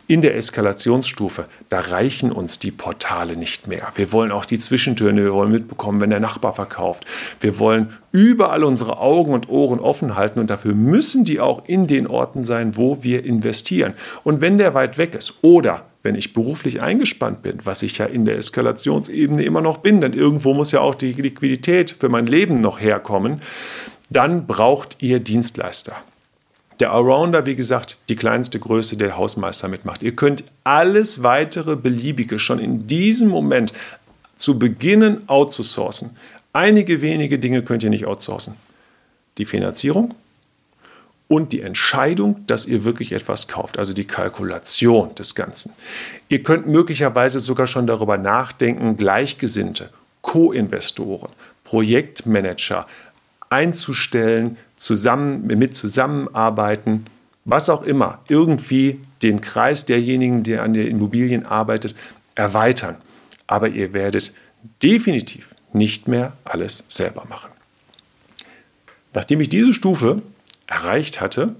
In 0.09 0.21
der 0.21 0.37
Eskalationsstufe, 0.37 1.47
da 1.67 1.81
reichen 1.81 2.31
uns 2.31 2.59
die 2.59 2.71
Portale 2.71 3.35
nicht 3.35 3.67
mehr. 3.67 3.91
Wir 3.95 4.13
wollen 4.13 4.31
auch 4.31 4.45
die 4.45 4.57
Zwischentöne, 4.57 5.21
wir 5.21 5.33
wollen 5.33 5.51
mitbekommen, 5.51 5.99
wenn 5.99 6.11
der 6.11 6.21
Nachbar 6.21 6.53
verkauft. 6.53 7.03
Wir 7.41 7.59
wollen 7.59 7.89
überall 8.13 8.63
unsere 8.63 8.99
Augen 8.99 9.33
und 9.33 9.49
Ohren 9.49 9.81
offen 9.81 10.15
halten 10.15 10.39
und 10.39 10.49
dafür 10.49 10.73
müssen 10.73 11.25
die 11.25 11.41
auch 11.41 11.67
in 11.67 11.87
den 11.87 12.07
Orten 12.07 12.41
sein, 12.41 12.77
wo 12.77 13.03
wir 13.03 13.25
investieren. 13.25 13.95
Und 14.23 14.39
wenn 14.39 14.57
der 14.57 14.73
weit 14.73 14.97
weg 14.97 15.13
ist 15.13 15.33
oder 15.41 15.83
wenn 16.07 16.15
ich 16.15 16.31
beruflich 16.31 16.81
eingespannt 16.81 17.41
bin, 17.41 17.59
was 17.65 17.81
ich 17.81 17.97
ja 17.97 18.05
in 18.05 18.23
der 18.23 18.37
Eskalationsebene 18.37 19.43
immer 19.43 19.59
noch 19.59 19.79
bin, 19.79 19.99
denn 19.99 20.13
irgendwo 20.13 20.53
muss 20.53 20.71
ja 20.71 20.79
auch 20.79 20.95
die 20.95 21.11
Liquidität 21.11 21.97
für 21.99 22.07
mein 22.07 22.27
Leben 22.27 22.61
noch 22.61 22.79
herkommen, 22.79 23.41
dann 24.09 24.47
braucht 24.47 25.01
ihr 25.01 25.19
Dienstleister. 25.19 25.91
Der 26.79 26.93
Allrounder, 26.93 27.45
wie 27.45 27.57
gesagt, 27.57 27.97
die 28.07 28.15
kleinste 28.15 28.57
Größe, 28.57 28.95
der 28.95 29.17
Hausmeister 29.17 29.67
mitmacht. 29.67 30.01
Ihr 30.01 30.15
könnt 30.15 30.45
alles 30.63 31.23
weitere 31.23 31.75
Beliebige 31.75 32.39
schon 32.39 32.59
in 32.59 32.87
diesem 32.87 33.27
Moment 33.27 33.73
zu 34.37 34.57
beginnen 34.57 35.27
outzusourcen. 35.27 36.15
Einige 36.53 37.01
wenige 37.01 37.37
Dinge 37.37 37.63
könnt 37.63 37.83
ihr 37.83 37.89
nicht 37.89 38.05
outsourcen. 38.05 38.53
Die 39.39 39.45
Finanzierung 39.45 40.13
und 41.27 41.51
die 41.51 41.61
Entscheidung, 41.61 42.45
dass 42.47 42.65
ihr 42.65 42.83
wirklich 42.83 43.11
etwas 43.11 43.47
kauft, 43.47 43.77
also 43.77 43.93
die 43.93 44.05
Kalkulation 44.05 45.13
des 45.15 45.35
Ganzen. 45.35 45.73
Ihr 46.29 46.43
könnt 46.43 46.67
möglicherweise 46.67 47.39
sogar 47.39 47.67
schon 47.67 47.87
darüber 47.87 48.17
nachdenken, 48.17 48.97
Gleichgesinnte, 48.97 49.89
Co-Investoren, 50.21 51.31
Projektmanager, 51.63 52.87
einzustellen, 53.49 54.57
zusammen, 54.77 55.47
mit 55.47 55.75
zusammenarbeiten, 55.75 57.05
was 57.45 57.69
auch 57.69 57.83
immer, 57.83 58.19
irgendwie 58.27 58.99
den 59.23 59.41
Kreis 59.41 59.85
derjenigen, 59.85 60.43
der 60.43 60.63
an 60.63 60.73
den 60.73 60.87
Immobilien 60.87 61.45
arbeitet, 61.45 61.95
erweitern. 62.35 62.95
Aber 63.47 63.69
ihr 63.69 63.93
werdet 63.93 64.33
definitiv 64.83 65.55
nicht 65.73 66.07
mehr 66.07 66.33
alles 66.43 66.83
selber 66.87 67.25
machen. 67.29 67.51
Nachdem 69.13 69.41
ich 69.41 69.49
diese 69.49 69.73
Stufe 69.73 70.21
erreicht 70.67 71.21
hatte, 71.21 71.55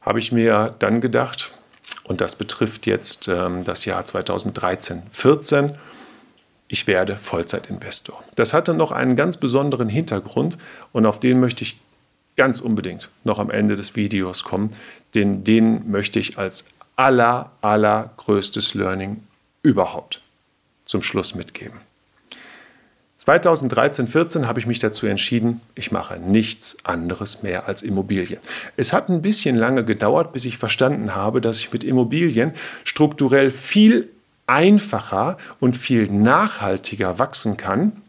habe 0.00 0.18
ich 0.18 0.32
mir 0.32 0.74
dann 0.78 1.00
gedacht, 1.00 1.52
und 2.04 2.20
das 2.20 2.36
betrifft 2.36 2.86
jetzt 2.86 3.28
ähm, 3.28 3.64
das 3.64 3.84
Jahr 3.84 4.04
2013, 4.04 5.02
14, 5.10 5.76
ich 6.68 6.86
werde 6.86 7.16
Vollzeitinvestor. 7.16 8.22
Das 8.34 8.54
hatte 8.54 8.74
noch 8.74 8.92
einen 8.92 9.16
ganz 9.16 9.36
besonderen 9.36 9.88
Hintergrund 9.88 10.58
und 10.92 11.06
auf 11.06 11.20
den 11.20 11.40
möchte 11.40 11.64
ich 11.64 11.78
ganz 12.36 12.60
unbedingt 12.60 13.10
noch 13.22 13.38
am 13.38 13.50
Ende 13.50 13.76
des 13.76 13.96
Videos 13.96 14.44
kommen, 14.44 14.70
denn 15.14 15.44
den 15.44 15.90
möchte 15.90 16.18
ich 16.18 16.38
als 16.38 16.64
aller, 16.96 17.52
allergrößtes 17.60 18.74
Learning 18.74 19.22
überhaupt 19.62 20.20
zum 20.84 21.02
Schluss 21.02 21.34
mitgeben. 21.34 21.80
2013, 23.24 24.06
14 24.06 24.46
habe 24.46 24.60
ich 24.60 24.66
mich 24.66 24.80
dazu 24.80 25.06
entschieden, 25.06 25.62
ich 25.74 25.90
mache 25.90 26.18
nichts 26.18 26.76
anderes 26.84 27.42
mehr 27.42 27.66
als 27.66 27.80
Immobilien. 27.80 28.38
Es 28.76 28.92
hat 28.92 29.08
ein 29.08 29.22
bisschen 29.22 29.56
lange 29.56 29.82
gedauert, 29.82 30.34
bis 30.34 30.44
ich 30.44 30.58
verstanden 30.58 31.14
habe, 31.14 31.40
dass 31.40 31.58
ich 31.58 31.72
mit 31.72 31.84
Immobilien 31.84 32.52
strukturell 32.84 33.50
viel 33.50 34.10
einfacher 34.46 35.38
und 35.58 35.74
viel 35.74 36.12
nachhaltiger 36.12 37.18
wachsen 37.18 37.56
kann 37.56 38.03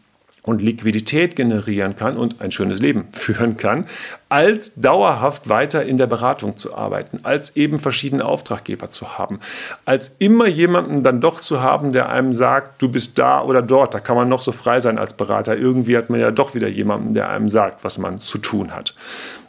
und 0.46 0.62
Liquidität 0.62 1.36
generieren 1.36 1.96
kann 1.96 2.16
und 2.16 2.40
ein 2.40 2.52
schönes 2.52 2.78
Leben 2.78 3.08
führen 3.12 3.58
kann, 3.58 3.84
als 4.28 4.74
dauerhaft 4.76 5.48
weiter 5.48 5.84
in 5.84 5.98
der 5.98 6.06
Beratung 6.06 6.56
zu 6.56 6.74
arbeiten, 6.74 7.20
als 7.24 7.56
eben 7.56 7.78
verschiedene 7.78 8.24
Auftraggeber 8.24 8.88
zu 8.88 9.18
haben, 9.18 9.40
als 9.84 10.16
immer 10.18 10.46
jemanden 10.46 11.02
dann 11.02 11.20
doch 11.20 11.40
zu 11.40 11.60
haben, 11.60 11.92
der 11.92 12.08
einem 12.08 12.32
sagt, 12.32 12.80
du 12.80 12.88
bist 12.88 13.18
da 13.18 13.42
oder 13.42 13.60
dort, 13.60 13.92
da 13.92 14.00
kann 14.00 14.16
man 14.16 14.28
noch 14.28 14.40
so 14.40 14.52
frei 14.52 14.80
sein 14.80 14.98
als 14.98 15.14
Berater, 15.14 15.56
irgendwie 15.56 15.96
hat 15.96 16.10
man 16.10 16.20
ja 16.20 16.30
doch 16.30 16.54
wieder 16.54 16.68
jemanden, 16.68 17.12
der 17.12 17.28
einem 17.28 17.48
sagt, 17.48 17.84
was 17.84 17.98
man 17.98 18.20
zu 18.20 18.38
tun 18.38 18.74
hat. 18.74 18.94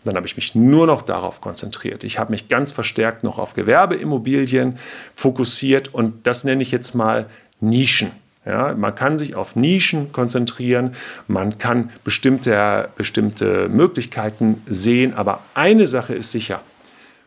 Dann 0.04 0.16
habe 0.16 0.26
ich 0.26 0.36
mich 0.36 0.56
nur 0.56 0.88
noch 0.88 1.04
darauf 1.04 1.42
konzentriert. 1.42 2.04
Ich 2.04 2.18
habe 2.18 2.32
mich 2.32 2.50
ganz 2.50 2.72
verstärkt 2.72 3.24
noch 3.24 3.38
auf 3.38 3.54
Gewerbeimmobilien 3.54 4.78
fokussiert 5.16 5.94
und 5.94 6.26
das 6.26 6.44
nenne 6.44 6.64
ich 6.64 6.72
jetzt 6.72 6.96
mal 6.96 7.28
Nischen. 7.60 8.12
Ja, 8.48 8.74
man 8.76 8.96
kann 8.96 9.18
sich 9.18 9.36
auf 9.36 9.58
Nischen 9.58 10.14
konzentrieren, 10.14 10.96
man 11.28 11.58
kann 11.58 11.90
bestimmte, 12.06 12.88
bestimmte 12.96 13.68
Möglichkeiten 13.68 14.64
sehen, 14.68 15.14
aber 15.14 15.44
eine 15.54 15.86
Sache 15.86 16.16
ist 16.16 16.32
sicher. 16.32 16.62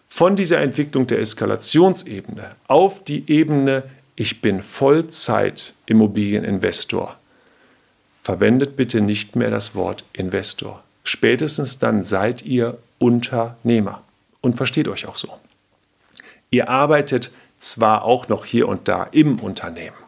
Von 0.08 0.34
dieser 0.34 0.60
Entwicklung 0.60 1.06
der 1.06 1.20
Eskalationsebene 1.20 2.52
auf 2.68 3.04
die 3.04 3.30
Ebene, 3.30 3.82
ich 4.16 4.40
bin 4.40 4.62
Vollzeit-Immobilieninvestor, 4.62 7.16
verwendet 8.22 8.76
bitte 8.76 9.02
nicht 9.02 9.36
mehr 9.36 9.50
das 9.50 9.74
Wort 9.74 10.04
Investor. 10.14 10.82
Spätestens 11.04 11.78
dann 11.78 12.02
seid 12.02 12.40
ihr 12.42 12.78
Unternehmer 12.98 14.02
und 14.40 14.56
versteht 14.56 14.88
euch 14.88 15.04
auch 15.06 15.16
so. 15.16 15.34
Ihr 16.50 16.70
arbeitet 16.70 17.30
zwar 17.58 18.04
auch 18.04 18.28
noch 18.28 18.46
hier 18.46 18.68
und 18.68 18.88
da 18.88 19.06
im 19.12 19.38
Unternehmen, 19.38 19.99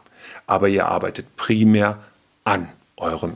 aber 0.47 0.69
ihr 0.69 0.87
arbeitet 0.87 1.35
primär 1.35 1.99
an 2.43 2.69
eurem 2.97 3.35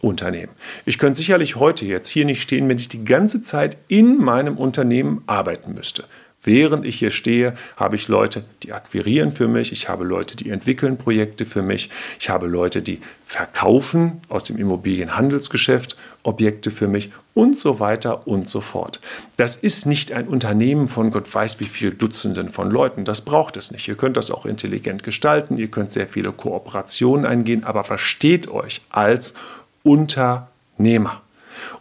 Unternehmen. 0.00 0.52
Ich 0.84 0.98
könnte 0.98 1.18
sicherlich 1.18 1.56
heute 1.56 1.86
jetzt 1.86 2.08
hier 2.08 2.24
nicht 2.24 2.42
stehen, 2.42 2.68
wenn 2.68 2.78
ich 2.78 2.88
die 2.88 3.04
ganze 3.04 3.42
Zeit 3.42 3.78
in 3.88 4.18
meinem 4.18 4.56
Unternehmen 4.58 5.22
arbeiten 5.26 5.74
müsste. 5.74 6.04
Während 6.42 6.86
ich 6.86 6.98
hier 6.98 7.10
stehe, 7.10 7.54
habe 7.76 7.96
ich 7.96 8.06
Leute, 8.06 8.44
die 8.62 8.72
akquirieren 8.72 9.32
für 9.32 9.48
mich, 9.48 9.72
ich 9.72 9.88
habe 9.88 10.04
Leute, 10.04 10.36
die 10.36 10.50
entwickeln 10.50 10.96
Projekte 10.96 11.44
für 11.44 11.62
mich, 11.62 11.90
ich 12.20 12.30
habe 12.30 12.46
Leute, 12.46 12.80
die 12.80 13.00
verkaufen 13.24 14.20
aus 14.28 14.44
dem 14.44 14.56
Immobilienhandelsgeschäft 14.56 15.96
Objekte 16.22 16.70
für 16.70 16.88
mich 16.88 17.10
und 17.34 17.58
so 17.58 17.80
weiter 17.80 18.26
und 18.26 18.48
so 18.48 18.60
fort. 18.60 19.00
Das 19.36 19.56
ist 19.56 19.86
nicht 19.86 20.12
ein 20.12 20.28
Unternehmen 20.28 20.88
von 20.88 21.10
Gott 21.10 21.32
weiß 21.32 21.60
wie 21.60 21.66
viel 21.66 21.92
Dutzenden 21.92 22.48
von 22.48 22.70
Leuten. 22.70 23.04
Das 23.04 23.20
braucht 23.20 23.56
es 23.56 23.70
nicht. 23.70 23.86
Ihr 23.88 23.96
könnt 23.96 24.16
das 24.16 24.30
auch 24.30 24.44
intelligent 24.44 25.02
gestalten, 25.02 25.56
ihr 25.56 25.68
könnt 25.68 25.92
sehr 25.92 26.08
viele 26.08 26.32
Kooperationen 26.32 27.24
eingehen, 27.24 27.64
aber 27.64 27.84
versteht 27.84 28.48
euch 28.48 28.82
als 28.90 29.34
Unternehmer 29.82 31.22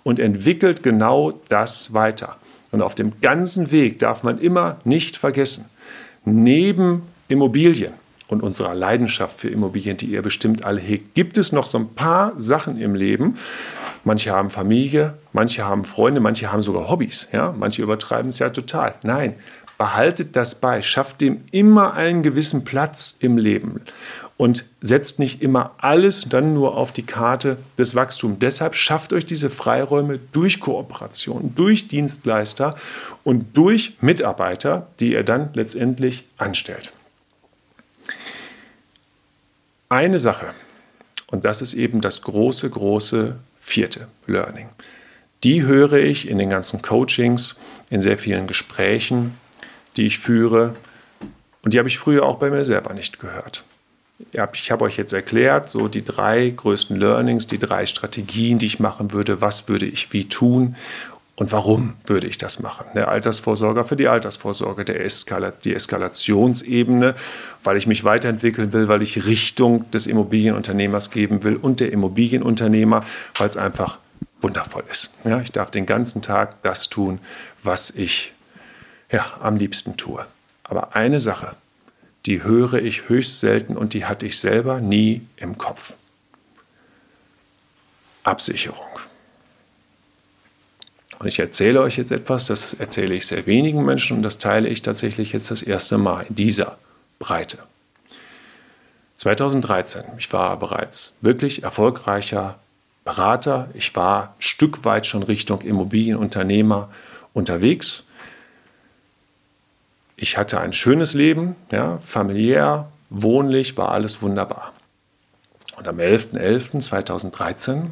und 0.04 0.20
entwickelt 0.20 0.84
genau 0.84 1.34
das 1.50 1.94
weiter. 1.94 2.38
Und 2.72 2.82
auf 2.82 2.96
dem 2.96 3.20
ganzen 3.22 3.72
Weg 3.72 4.00
darf 4.00 4.24
man 4.24 4.38
immer 4.38 4.78
nicht 4.84 5.18
vergessen, 5.18 5.66
neben 6.26 7.04
Immobilien 7.28 7.94
und 8.28 8.44
unserer 8.44 8.76
Leidenschaft 8.76 9.40
für 9.40 9.50
Immobilien, 9.50 9.98
die 9.98 10.08
ihr 10.08 10.22
bestimmt 10.22 10.66
alle 10.66 10.82
hegt, 10.82 11.16
gibt 11.16 11.38
es 11.38 11.52
noch 11.52 11.66
so 11.66 11.78
ein 11.78 11.94
paar 11.96 12.34
Sachen 12.38 12.80
im 12.80 12.94
Leben. 12.96 13.38
Manche 14.08 14.32
haben 14.32 14.50
Familie, 14.50 15.16
manche 15.34 15.66
haben 15.66 15.84
Freunde, 15.84 16.22
manche 16.22 16.50
haben 16.50 16.62
sogar 16.62 16.90
Hobbys. 16.90 17.28
Ja? 17.34 17.54
Manche 17.58 17.82
übertreiben 17.82 18.30
es 18.30 18.40
ja 18.40 18.50
total. 18.50 18.96
Nein, 19.04 19.36
behaltet 19.78 20.38
das 20.38 20.56
bei, 20.56 20.82
schafft 20.82 21.20
dem 21.20 21.44
immer 21.52 21.94
einen 21.94 22.24
gewissen 22.24 22.64
Platz 22.64 23.18
im 23.20 23.38
Leben 23.38 23.82
und 24.38 24.64
setzt 24.80 25.20
nicht 25.20 25.42
immer 25.42 25.72
alles 25.80 26.30
dann 26.30 26.54
nur 26.54 26.78
auf 26.78 26.94
die 26.94 27.06
Karte 27.06 27.58
des 27.78 27.96
Wachstums. 27.96 28.38
Deshalb 28.40 28.76
schafft 28.76 29.12
euch 29.12 29.26
diese 29.26 29.50
Freiräume 29.50 30.20
durch 30.32 30.62
Kooperation, 30.62 31.54
durch 31.54 31.90
Dienstleister 31.90 32.76
und 33.26 33.58
durch 33.58 33.98
Mitarbeiter, 34.00 34.88
die 35.02 35.12
ihr 35.12 35.24
dann 35.24 35.50
letztendlich 35.54 36.26
anstellt. 36.38 36.94
Eine 39.90 40.20
Sache, 40.20 40.54
und 41.30 41.44
das 41.44 41.62
ist 41.62 41.74
eben 41.74 42.00
das 42.00 42.22
große, 42.22 42.70
große 42.70 43.36
vierte 43.68 44.08
Learning. 44.28 44.70
Die 45.44 45.64
höre 45.64 45.94
ich 45.94 46.28
in 46.30 46.38
den 46.38 46.50
ganzen 46.50 46.82
Coachings, 46.82 47.56
in 47.90 48.02
sehr 48.02 48.18
vielen 48.18 48.48
Gesprächen, 48.48 49.38
die 49.98 50.08
ich 50.08 50.20
führe. 50.20 50.76
Und 51.64 51.74
die 51.74 51.78
habe 51.78 51.90
ich 51.90 52.00
früher 52.00 52.24
auch 52.24 52.38
bei 52.38 52.50
mir 52.50 52.64
selber 52.64 52.94
nicht 52.94 53.20
gehört. 53.20 53.66
Ich 54.54 54.72
habe 54.72 54.86
euch 54.86 54.98
jetzt 54.98 55.14
erklärt, 55.14 55.70
so 55.70 55.90
die 55.90 56.04
drei 56.04 56.50
größten 56.50 56.96
Learnings, 56.96 57.46
die 57.46 57.60
drei 57.60 57.86
Strategien, 57.86 58.58
die 58.58 58.66
ich 58.66 58.80
machen 58.80 59.12
würde, 59.12 59.42
was 59.42 59.68
würde 59.68 59.86
ich 59.86 60.12
wie 60.14 60.28
tun 60.28 60.76
und 61.38 61.52
warum 61.52 61.94
würde 62.08 62.26
ich 62.26 62.40
das 62.40 62.60
machen? 62.60 62.88
Der 62.96 63.10
Altersvorsorger 63.10 63.86
für 63.86 63.96
die 63.96 64.08
Altersvorsorge, 64.08 64.84
der 64.84 65.06
Eskala 65.06 65.52
die 65.52 65.76
Eskalationsebene, 65.76 67.14
weil 67.64 67.78
ich 67.78 67.86
mich 67.86 68.04
weiterentwickeln 68.04 68.74
will, 68.74 68.88
weil 68.88 69.04
ich 69.04 69.28
Richtung 69.28 69.90
des 69.92 70.08
Immobilienunternehmers 70.08 71.12
geben 71.12 71.44
will 71.44 71.56
und 71.56 71.80
der 71.80 71.92
Immobilienunternehmer, 71.92 73.06
weil 73.36 73.50
es 73.50 73.56
einfach 73.56 74.00
wundervoll 74.42 74.84
ist. 74.92 75.12
Ja, 75.26 75.40
ich 75.40 75.52
darf 75.52 75.70
den 75.70 75.86
ganzen 75.86 76.24
Tag 76.24 76.60
das 76.64 76.90
tun, 76.90 77.20
was 77.62 77.92
ich 77.92 78.34
ja, 79.12 79.24
am 79.40 79.58
liebsten 79.58 79.96
tue. 79.96 80.26
Aber 80.64 80.96
eine 80.96 81.20
Sache, 81.20 81.56
die 82.26 82.42
höre 82.42 82.82
ich 82.82 83.10
höchst 83.10 83.42
selten 83.42 83.78
und 83.78 83.94
die 83.94 84.06
hatte 84.06 84.26
ich 84.26 84.40
selber 84.40 84.82
nie 84.82 85.22
im 85.38 85.60
Kopf. 85.60 85.94
Absicherung. 88.24 88.87
Und 91.20 91.28
ich 91.28 91.40
erzähle 91.40 91.82
euch 91.82 91.98
jetzt 91.98 92.12
etwas, 92.12 92.46
das 92.46 92.74
erzähle 92.74 93.16
ich 93.16 93.26
sehr 93.26 93.48
wenigen 93.48 93.84
Menschen 93.84 94.18
und 94.18 94.24
das 94.24 94.38
teile 94.38 94.70
ich 94.70 94.82
tatsächlich 94.84 95.34
jetzt 95.34 95.50
das 95.50 95.64
erste 95.64 95.98
Mal 95.98 96.26
in 96.28 96.36
dieser 96.36 96.78
Breite. 97.20 97.60
2013, 99.16 100.04
ich 100.20 100.32
war 100.32 100.58
bereits 100.58 101.18
wirklich 101.22 101.64
erfolgreicher 101.64 102.60
Berater, 103.04 103.70
ich 103.74 103.96
war 103.96 104.36
ein 104.38 104.42
Stück 104.42 104.86
weit 104.86 105.08
schon 105.08 105.24
Richtung 105.24 105.62
Immobilienunternehmer 105.62 106.90
unterwegs. 107.34 108.04
Ich 110.18 110.38
hatte 110.38 110.60
ein 110.60 110.74
schönes 110.74 111.14
Leben, 111.14 111.56
ja, 111.72 111.98
familiär, 112.04 112.92
wohnlich, 113.10 113.76
war 113.78 113.92
alles 113.92 114.22
wunderbar. 114.22 114.74
Und 115.78 115.88
am 115.88 115.98
11.11.2013 115.98 117.86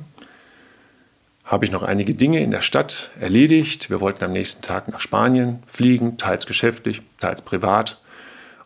habe 1.46 1.64
ich 1.64 1.72
noch 1.72 1.84
einige 1.84 2.16
Dinge 2.16 2.42
in 2.42 2.50
der 2.50 2.62
Stadt 2.62 3.12
erledigt. 3.20 3.92
Wir 3.92 4.02
wollten 4.02 4.24
am 4.24 4.34
nächsten 4.34 4.64
Tag 4.64 4.88
nach 4.88 5.00
Spanien 5.00 5.62
fliegen, 5.68 6.18
teils 6.18 6.48
geschäftlich, 6.48 7.04
teils 7.20 7.44
privat. 7.44 8.00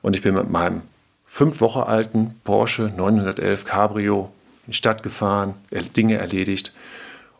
Und 0.01 0.15
ich 0.15 0.21
bin 0.21 0.33
mit 0.33 0.49
meinem 0.49 0.83
fünf 1.25 1.59
Wochen 1.59 1.81
alten 1.81 2.39
Porsche 2.45 2.91
911 2.95 3.65
Cabrio 3.65 4.31
in 4.65 4.71
die 4.71 4.77
Stadt 4.77 5.03
gefahren, 5.03 5.55
Dinge 5.97 6.17
erledigt. 6.17 6.71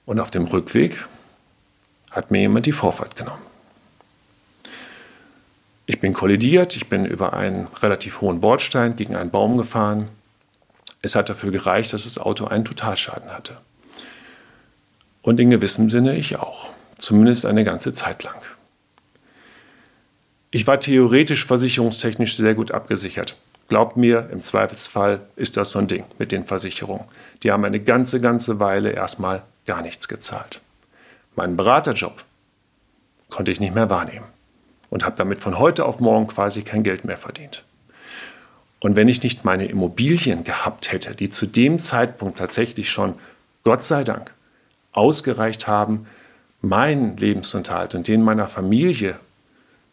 Und 0.06 0.20
auf 0.20 0.30
dem 0.30 0.46
Rückweg 0.46 1.06
hat 2.12 2.32
mir 2.32 2.42
jemand 2.42 2.66
die 2.66 2.74
Vorfahrt 2.74 3.16
genommen. 3.16 3.42
Ich 5.86 6.02
bin 6.02 6.14
kollidiert, 6.14 6.76
ich 6.76 6.90
bin 6.90 7.06
über 7.06 7.34
einen 7.34 7.68
relativ 7.82 8.22
hohen 8.22 8.42
Bordstein 8.42 8.96
gegen 8.96 9.16
einen 9.16 9.32
Baum 9.32 9.58
gefahren. 9.58 10.10
Es 11.02 11.16
hat 11.16 11.30
dafür 11.30 11.52
gereicht, 11.52 11.94
dass 11.94 12.04
das 12.04 12.18
Auto 12.18 12.46
einen 12.46 12.66
Totalschaden 12.66 13.32
hatte. 13.32 13.58
Und 15.22 15.40
in 15.40 15.50
gewissem 15.50 15.90
Sinne 15.90 16.16
ich 16.16 16.38
auch, 16.38 16.72
zumindest 16.98 17.46
eine 17.46 17.64
ganze 17.64 17.94
Zeit 17.94 18.24
lang. 18.24 18.42
Ich 20.52 20.66
war 20.66 20.80
theoretisch 20.80 21.46
versicherungstechnisch 21.46 22.36
sehr 22.36 22.56
gut 22.56 22.72
abgesichert. 22.72 23.38
Glaubt 23.68 23.98
mir, 23.98 24.30
im 24.32 24.42
Zweifelsfall 24.42 25.22
ist 25.36 25.56
das 25.56 25.72
so 25.72 25.80
ein 25.80 25.88
Ding 25.88 26.06
mit 26.18 26.32
den 26.32 26.46
Versicherungen. 26.46 27.06
Die 27.44 27.52
haben 27.52 27.64
eine 27.66 27.80
ganze, 27.80 28.20
ganze 28.20 28.60
Weile 28.60 28.92
erstmal 28.92 29.44
gar 29.68 29.84
nichts 29.84 30.08
gezahlt. 30.08 30.62
Meinen 31.36 31.56
Beraterjob 31.56 32.24
konnte 33.30 33.52
ich 33.52 33.60
nicht 33.60 33.76
mehr 33.76 33.92
wahrnehmen 33.92 34.26
und 34.90 35.06
habe 35.06 35.16
damit 35.18 35.40
von 35.40 35.60
heute 35.60 35.86
auf 35.86 36.00
morgen 36.00 36.28
quasi 36.28 36.64
kein 36.64 36.82
Geld 36.82 37.06
mehr 37.06 37.18
verdient. 37.18 37.64
Und 38.80 38.96
wenn 38.96 39.08
ich 39.08 39.22
nicht 39.22 39.46
meine 39.46 39.66
Immobilien 39.66 40.44
gehabt 40.44 40.92
hätte, 40.92 41.14
die 41.14 41.30
zu 41.30 41.46
dem 41.46 41.78
Zeitpunkt 41.78 42.40
tatsächlich 42.40 42.90
schon, 42.90 43.16
Gott 43.64 43.84
sei 43.84 44.04
Dank, 44.04 44.34
ausgereicht 44.92 45.68
haben, 45.68 46.08
meinen 46.62 47.18
Lebensunterhalt 47.18 47.96
und 47.96 48.08
den 48.08 48.22
meiner 48.22 48.48
Familie 48.48 49.20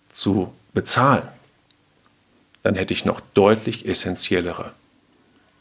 zu 0.09 0.53
bezahlen, 0.73 1.29
dann 2.63 2.75
hätte 2.75 2.93
ich 2.93 3.05
noch 3.05 3.21
deutlich 3.35 3.87
essentiellere, 3.87 4.73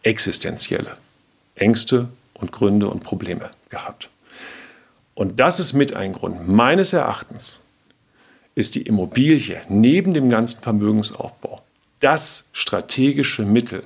existenzielle 0.01 0.97
Ängste 1.55 2.09
und 2.33 2.51
Gründe 2.51 2.87
und 2.87 3.03
Probleme 3.03 3.51
gehabt. 3.69 4.09
Und 5.13 5.39
das 5.39 5.59
ist 5.59 5.73
mit 5.73 5.95
ein 5.95 6.13
Grund. 6.13 6.47
Meines 6.47 6.93
Erachtens 6.93 7.59
ist 8.55 8.75
die 8.75 8.81
Immobilie 8.81 9.61
neben 9.69 10.13
dem 10.13 10.29
ganzen 10.29 10.61
Vermögensaufbau 10.61 11.61
das 11.99 12.49
strategische 12.51 13.43
Mittel, 13.43 13.83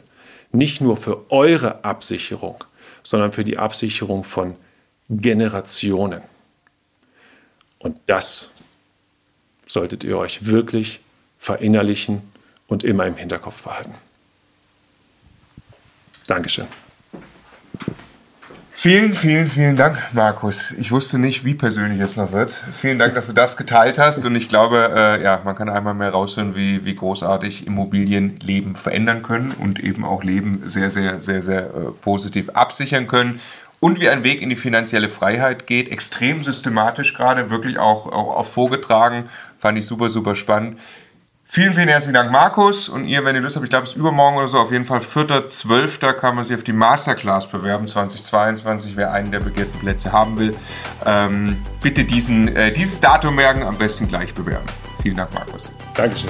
nicht 0.52 0.82
nur 0.82 0.98
für 0.98 1.30
eure 1.32 1.84
Absicherung, 1.84 2.64
sondern 3.04 3.32
für 3.32 3.44
die 3.44 3.58
Absicherung 3.58 4.24
von 4.24 4.56
Generationen. 5.10 6.22
Und 7.80 7.98
das 8.06 8.52
solltet 9.66 10.04
ihr 10.04 10.18
euch 10.18 10.46
wirklich 10.46 11.00
verinnerlichen 11.38 12.22
und 12.68 12.84
immer 12.84 13.06
im 13.06 13.16
Hinterkopf 13.16 13.64
behalten. 13.64 13.96
Dankeschön. 16.28 16.68
Vielen, 18.82 19.14
vielen, 19.14 19.50
vielen 19.50 19.76
Dank, 19.76 19.98
Markus. 20.14 20.72
Ich 20.72 20.90
wusste 20.94 21.20
nicht, 21.20 21.44
wie 21.44 21.54
persönlich 21.54 22.00
es 22.00 22.16
noch 22.16 22.32
wird. 22.32 22.52
Vielen 22.80 22.98
Dank, 22.98 23.14
dass 23.14 23.28
du 23.28 23.34
das 23.34 23.58
geteilt 23.58 24.00
hast. 24.00 24.26
Und 24.26 24.38
ich 24.38 24.48
glaube, 24.48 24.94
äh, 24.96 25.22
ja, 25.22 25.42
man 25.44 25.54
kann 25.56 25.68
einmal 25.68 25.94
mehr 25.94 26.12
raushören, 26.12 26.56
wie, 26.56 26.86
wie 26.86 26.96
großartig 26.96 27.68
Immobilien 27.68 28.40
Leben 28.40 28.78
verändern 28.78 29.22
können 29.22 29.52
und 29.52 29.80
eben 29.80 30.06
auch 30.06 30.24
Leben 30.24 30.62
sehr, 30.66 30.92
sehr, 30.92 31.22
sehr, 31.22 31.42
sehr 31.42 31.64
äh, 31.64 31.92
positiv 32.02 32.52
absichern 32.52 33.08
können. 33.08 33.42
Und 33.80 34.00
wie 34.00 34.10
ein 34.10 34.24
Weg 34.24 34.42
in 34.42 34.50
die 34.50 34.56
finanzielle 34.56 35.10
Freiheit 35.10 35.68
geht. 35.68 35.90
Extrem 35.90 36.44
systematisch 36.44 37.14
gerade, 37.14 37.50
wirklich 37.50 37.80
auch, 37.80 38.08
auch, 38.08 38.36
auch 38.36 38.46
vorgetragen. 38.46 39.30
Fand 39.60 39.78
ich 39.78 39.86
super, 39.86 40.10
super 40.10 40.36
spannend. 40.36 40.80
Vielen, 41.52 41.74
vielen 41.74 41.88
herzlichen 41.88 42.14
Dank, 42.14 42.32
Markus. 42.32 42.90
Und 42.90 43.06
ihr, 43.06 43.26
wenn 43.26 43.36
ihr 43.36 43.42
Lust 43.42 43.56
habt, 43.56 43.64
ich 43.64 43.72
glaube, 43.72 43.86
es 43.86 43.92
ist 43.92 43.98
übermorgen 43.98 44.38
oder 44.38 44.48
so, 44.48 44.60
auf 44.60 44.72
jeden 44.72 44.86
Fall 44.86 45.00
4.12. 45.00 46.14
kann 46.14 46.36
man 46.36 46.44
sich 46.44 46.56
auf 46.56 46.64
die 46.64 46.74
Masterclass 46.74 47.50
bewerben, 47.50 47.88
2022, 47.88 48.96
wer 48.96 49.12
einen 49.12 49.32
der 49.32 49.40
begehrten 49.40 49.80
Plätze 49.80 50.12
haben 50.12 50.38
will. 50.38 50.52
Ähm, 51.08 51.58
bitte 51.82 52.04
diesen, 52.04 52.56
äh, 52.56 52.72
dieses 52.72 53.02
Datum 53.02 53.34
merken, 53.34 53.64
am 53.64 53.80
besten 53.80 54.08
gleich 54.08 54.32
bewerben. 54.32 54.68
Vielen 55.02 55.16
Dank, 55.16 55.34
Markus. 55.34 55.72
Dankeschön. 55.96 56.30